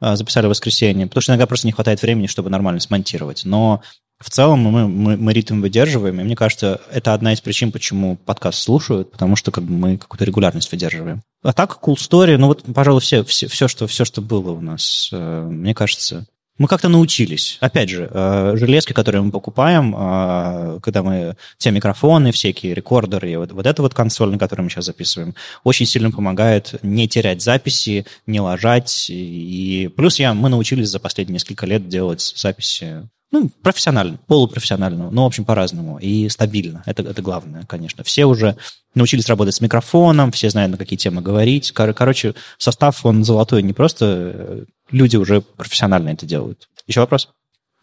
[0.00, 3.44] э, записали в воскресенье, потому что иногда просто не хватает времени, чтобы нормально смонтировать.
[3.44, 3.82] Но
[4.18, 8.16] в целом мы, мы, мы ритм выдерживаем, и мне кажется, это одна из причин, почему
[8.16, 11.22] подкаст слушают, потому что как бы мы какую-то регулярность выдерживаем.
[11.42, 14.60] А так, cool story, ну вот, пожалуй, все, все, все, что, все, что было у
[14.60, 16.26] нас, э, мне кажется,
[16.58, 17.58] мы как-то научились.
[17.60, 23.52] Опять же, э, железки, которые мы покупаем, э, когда мы те микрофоны, всякие рекордеры, вот,
[23.52, 25.34] вот эта вот консоль, на которой мы сейчас записываем,
[25.64, 29.06] очень сильно помогает не терять записи, не ложать.
[29.08, 35.22] И плюс я, мы научились за последние несколько лет делать записи ну, профессионально, полупрофессионально, ну,
[35.24, 36.84] в общем, по-разному, и стабильно.
[36.86, 38.04] Это, это главное, конечно.
[38.04, 38.56] Все уже
[38.94, 41.72] научились работать с микрофоном, все знают, на какие темы говорить.
[41.72, 46.68] Кор- Короче, состав, он золотой, не просто э, люди уже профессионально это делают.
[46.86, 47.28] Еще вопрос?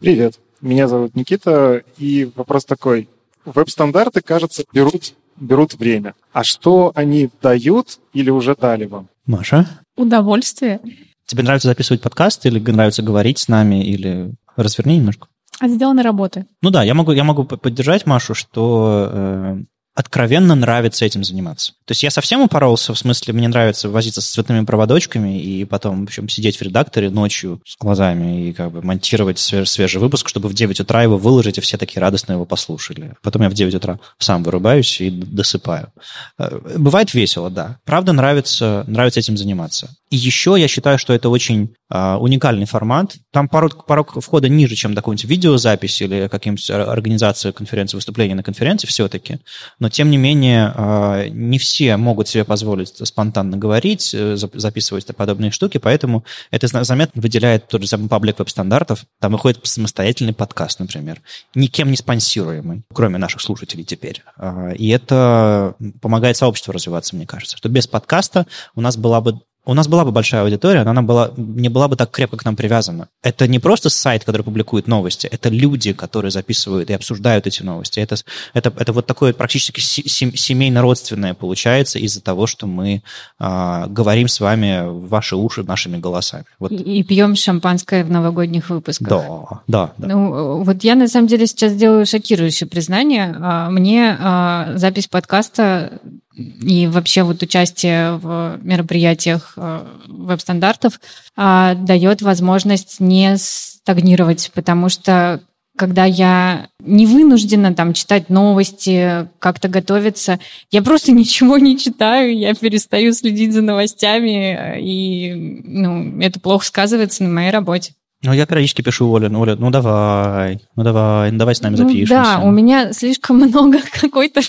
[0.00, 3.10] Привет, меня зовут Никита, и вопрос такой.
[3.44, 6.14] Веб-стандарты, кажется, берут, берут время.
[6.32, 9.10] А что они дают или уже дали вам?
[9.26, 9.68] Маша?
[9.96, 10.80] Удовольствие.
[11.26, 15.28] Тебе нравится записывать подкаст или нравится говорить с нами, или разверни немножко?
[15.62, 16.46] От сделанной работы.
[16.60, 19.56] Ну да, я могу, я могу поддержать Машу, что э,
[19.94, 21.72] откровенно нравится этим заниматься.
[21.84, 26.00] То есть я совсем упоролся, в смысле, мне нравится возиться с цветными проводочками и потом,
[26.00, 30.28] в общем, сидеть в редакторе ночью с глазами и как бы монтировать свеж- свежий выпуск,
[30.28, 33.14] чтобы в 9 утра его выложить, и все такие радостно его послушали.
[33.22, 35.92] Потом я в 9 утра сам вырубаюсь и досыпаю.
[36.38, 37.78] Э, Бывает весело, да.
[37.84, 39.90] Правда, нравится, нравится этим заниматься.
[40.10, 41.74] И еще я считаю, что это очень
[42.18, 43.16] уникальный формат.
[43.32, 48.42] Там порог, порог входа ниже, чем какую-нибудь видеозапись или каким-нибудь ор- организация конференции, выступления на
[48.42, 49.38] конференции все-таки.
[49.78, 55.06] Но, тем не менее, а, не все могут себе позволить спонтанно говорить, э, зап- записывать
[55.14, 59.04] подобные штуки, поэтому это заметно выделяет тот же самый паблик веб-стандартов.
[59.20, 61.20] Там выходит самостоятельный подкаст, например,
[61.54, 64.22] никем не спонсируемый, кроме наших слушателей теперь.
[64.36, 67.56] А, И это помогает сообществу развиваться, мне кажется.
[67.56, 71.02] Что без подкаста у нас была бы у нас была бы большая аудитория, но она
[71.02, 73.08] была, не была бы так крепко к нам привязана.
[73.22, 78.00] Это не просто сайт, который публикует новости, это люди, которые записывают и обсуждают эти новости.
[78.00, 78.16] Это,
[78.54, 83.02] это, это вот такое практически се- сем- семейно-родственное получается из-за того, что мы
[83.38, 86.44] а, говорим с вами в ваши уши нашими голосами.
[86.58, 86.72] Вот.
[86.72, 89.08] И, и пьем шампанское в новогодних выпусках.
[89.08, 90.08] Да, да, да.
[90.08, 93.36] Ну, вот я на самом деле сейчас делаю шокирующее признание.
[93.40, 96.00] А, Мне а, запись подкаста
[96.34, 101.00] и вообще вот участие в мероприятиях а, веб-стандартов
[101.36, 105.42] а, дает возможность не стагнировать, потому что
[105.76, 110.38] когда я не вынуждена там читать новости, как-то готовиться,
[110.70, 117.24] я просто ничего не читаю, я перестаю следить за новостями, и ну, это плохо сказывается
[117.24, 117.94] на моей работе.
[118.24, 121.76] Ну, я периодически пишу Оле, ну, Оля, ну давай, ну давай, ну давай с нами
[121.76, 122.14] Ну, запишемся.
[122.14, 124.40] да, у меня слишком много какой-то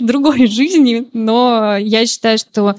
[0.00, 2.76] другой жизни, но я считаю, что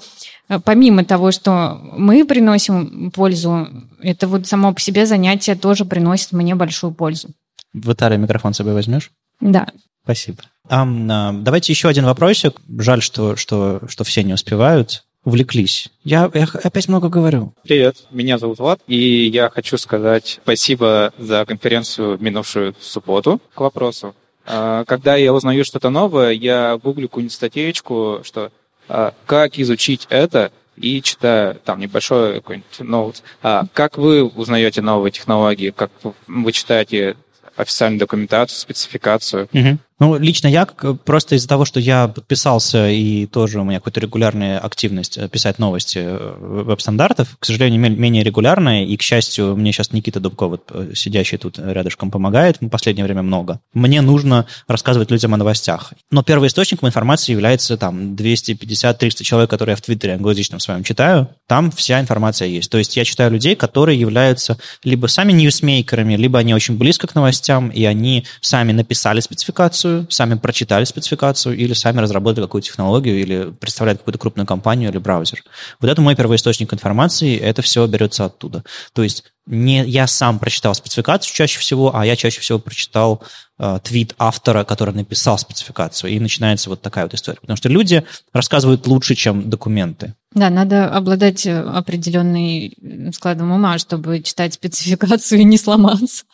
[0.50, 3.68] э, помимо того, что мы приносим пользу,
[4.02, 7.30] это вот само по себе занятие тоже приносит мне большую пользу.
[7.74, 9.12] В Италии микрофон с собой возьмешь?
[9.40, 9.68] Да.
[10.04, 10.40] Спасибо.
[10.68, 10.86] А,
[11.34, 12.60] давайте еще один вопросик.
[12.80, 15.04] Жаль, что, что, что все не успевают.
[15.30, 15.90] Увлеклись.
[16.04, 17.54] Я, я опять много говорю.
[17.62, 23.40] Привет, меня зовут Влад, и я хочу сказать спасибо за конференцию минувшую субботу.
[23.54, 24.16] К вопросу.
[24.48, 28.52] А, Когда я узнаю что-то новое, я гуглю какую-нибудь статейку, что
[28.88, 33.22] а, как изучить это, и читаю там небольшой какой-нибудь ноут.
[33.44, 35.70] А Как вы узнаете новые технологии?
[35.70, 35.92] Как
[36.26, 37.18] вы читаете
[37.56, 39.48] официальную документацию, спецификацию?
[39.54, 39.78] Мгм.
[40.00, 44.58] Ну, лично я просто из-за того, что я подписался и тоже у меня какая-то регулярная
[44.58, 49.74] активность э, писать новости э, веб-стандартов, к сожалению, ме- менее регулярная, и, к счастью, мне
[49.74, 53.60] сейчас Никита Дубко, вот, э, сидящий тут рядышком, помогает, в последнее время много.
[53.74, 55.94] Мне нужно рассказывать людям о новостях.
[56.12, 61.28] Но первым источником информации является там 250-300 человек, которые я в Твиттере англоязычном своем читаю,
[61.46, 62.72] там вся информация есть.
[62.72, 67.16] То есть я читаю людей, которые являются либо сами ньюсмейкерами, либо они очень близко к
[67.16, 73.52] новостям, и они сами написали спецификацию, сами прочитали спецификацию, или сами разработали какую-то технологию, или
[73.52, 75.44] представляют какую-то крупную компанию или браузер.
[75.80, 78.64] Вот это мой первоисточник информации, это все берется оттуда.
[78.94, 83.24] То есть не я сам прочитал спецификацию чаще всего, а я чаще всего прочитал
[83.58, 87.40] э, твит автора, который написал спецификацию, и начинается вот такая вот история.
[87.42, 90.14] Потому что люди рассказывают лучше, чем документы.
[90.34, 92.78] Да, надо обладать э, определенной
[93.14, 96.26] складом ума, чтобы читать спецификацию и не сломаться.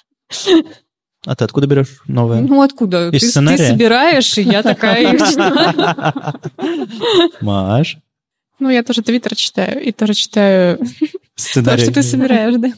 [1.26, 2.42] А ты откуда берешь новое?
[2.42, 3.08] Ну откуда?
[3.10, 3.70] Из Ты, ты сценария?
[3.70, 6.40] собираешь, и я такая их читаю.
[7.42, 7.98] Маш,
[8.60, 10.86] Ну, я тоже Твиттер читаю, и тоже читаю то,
[11.36, 11.84] сценарий.
[11.84, 12.70] что ты собираешь, да.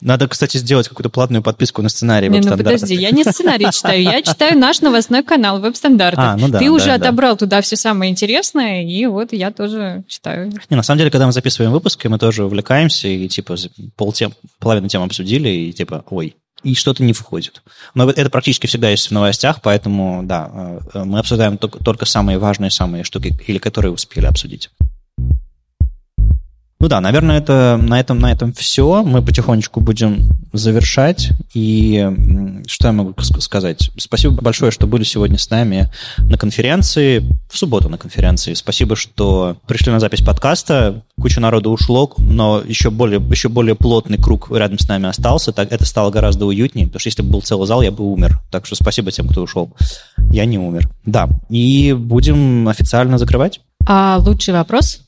[0.00, 4.00] Надо, кстати, сделать какую-то платную подписку на сценарий Не, ну подожди, я не сценарий читаю,
[4.00, 6.20] я читаю наш новостной канал веб-стандарты.
[6.20, 6.94] А, ну да, Ты да, уже да.
[6.94, 10.52] отобрал туда все самое интересное, и вот я тоже читаю.
[10.70, 14.34] Не, на самом деле, когда мы записываем выпуски, мы тоже увлекаемся и, типа, за полтем,
[14.60, 17.62] половину тем обсудили, и, типа, ой, и что-то не входит.
[17.94, 20.50] Но это практически всегда есть в новостях, поэтому, да,
[20.94, 24.70] э, мы обсуждаем только, только самые важные, самые штуки, или которые успели обсудить.
[26.80, 29.02] Ну да, наверное, это, на, этом, на этом все.
[29.02, 31.30] Мы потихонечку будем завершать.
[31.52, 32.08] И
[32.68, 33.90] что я могу ск- сказать?
[33.96, 38.54] Спасибо большое, что были сегодня с нами на конференции, в субботу на конференции.
[38.54, 41.02] Спасибо, что пришли на запись подкаста.
[41.20, 45.52] Куча народу ушло, но еще более, еще более плотный круг рядом с нами остался.
[45.52, 48.38] Так, это стало гораздо уютнее, потому что если бы был целый зал, я бы умер.
[48.52, 49.72] Так что спасибо тем, кто ушел.
[50.30, 50.88] Я не умер.
[51.04, 53.60] Да, и будем официально закрывать.
[53.84, 55.07] А лучший вопрос?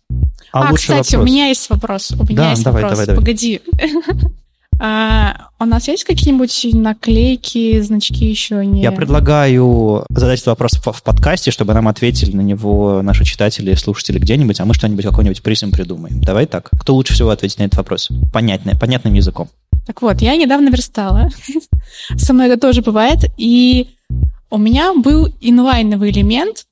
[0.53, 1.15] А, А, кстати, вопрос.
[1.15, 2.13] у меня есть вопрос.
[2.13, 2.99] У меня Да, есть давай, вопрос.
[2.99, 3.21] давай, давай.
[3.21, 3.61] Погоди.
[4.83, 8.81] А, у нас есть какие-нибудь наклейки, значки еще не?
[8.81, 14.19] Я предлагаю задать этот вопрос в, подкасте, чтобы нам ответили на него наши читатели, слушатели
[14.19, 16.23] где-нибудь, а мы что-нибудь, какой-нибудь призм придумаем.
[16.23, 16.71] Давай так.
[16.81, 18.09] Кто лучше всего ответит на этот вопрос?
[18.33, 19.51] Понятно, понятным языком.
[19.87, 21.29] Так вот, я недавно верстала.
[22.17, 23.31] Со мной это тоже бывает.
[23.37, 23.89] И
[24.49, 26.65] у меня был инлайновый элемент,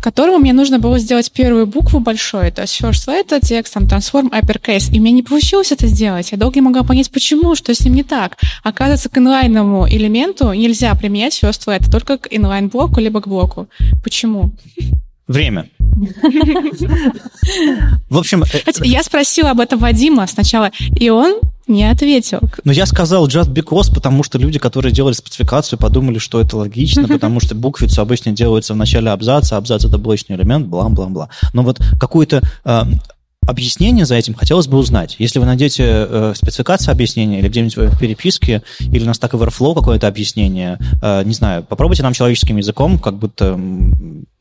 [0.00, 4.30] которому мне нужно было сделать первую букву большой, то есть first letter, текст, там, transform,
[4.30, 4.92] uppercase.
[4.92, 6.32] И мне не получилось это сделать.
[6.32, 8.36] Я долго не могла понять, почему, что с ним не так.
[8.62, 13.68] Оказывается, к инлайновому элементу нельзя применять first letter, только к инлайн-блоку, либо к блоку.
[14.02, 14.52] Почему?
[15.30, 15.68] Время.
[18.08, 18.46] В общем, э,
[18.82, 22.40] Я спросила об этом Вадима сначала, и он не ответил.
[22.64, 27.06] ну я сказал just because, потому что люди, которые делали спецификацию, подумали, что это логично,
[27.06, 31.28] потому что буквицу обычно делается в начале абзаца, абзац это блочный элемент, бла-бла-бла.
[31.52, 32.82] Но вот какую-то э,
[33.46, 35.14] объяснение за этим хотелось бы узнать.
[35.20, 40.08] Если вы найдете э, спецификацию объяснения или где-нибудь в переписке, или на Stack Overflow какое-то
[40.08, 43.56] объяснение, э, не знаю, попробуйте нам человеческим языком, как будто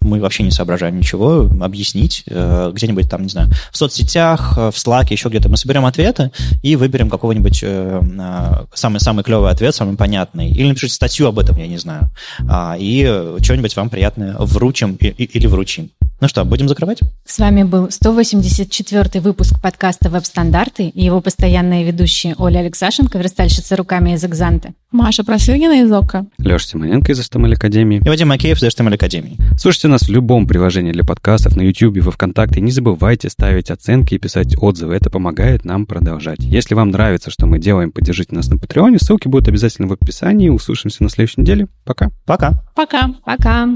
[0.01, 4.75] мы вообще не соображаем ничего, объяснить э, где-нибудь там, не знаю, в соцсетях, э, в
[4.75, 5.49] Slack, еще где-то.
[5.49, 6.31] Мы соберем ответы
[6.61, 10.49] и выберем какого-нибудь э, э, самый, самый клевый ответ, самый понятный.
[10.49, 12.09] Или напишите статью об этом, я не знаю.
[12.47, 13.03] А, и
[13.41, 15.89] что-нибудь вам приятное вручим или вручим.
[16.21, 16.99] Ну что, будем закрывать?
[17.25, 24.11] С вами был 184 выпуск подкаста «Веб-стандарты» и его постоянные ведущие Оля Алексашенко, верстальщица руками
[24.11, 24.73] из «Экзанты».
[24.91, 26.25] Маша Просыгина из ОКО.
[26.39, 28.01] Леша Симоненко из HTML Академии.
[28.03, 29.37] И Вадим Макеев из HTML Академии.
[29.57, 32.59] Слушайте нас в любом приложении для подкастов, на YouTube, во Вконтакте.
[32.59, 34.95] Не забывайте ставить оценки и писать отзывы.
[34.95, 36.39] Это помогает нам продолжать.
[36.39, 38.99] Если вам нравится, что мы делаем, поддержите нас на Патреоне.
[38.99, 40.49] Ссылки будут обязательно в описании.
[40.49, 41.67] Услышимся на следующей неделе.
[41.85, 42.09] Пока.
[42.25, 42.63] Пока.
[42.75, 43.13] Пока.
[43.23, 43.69] Пока.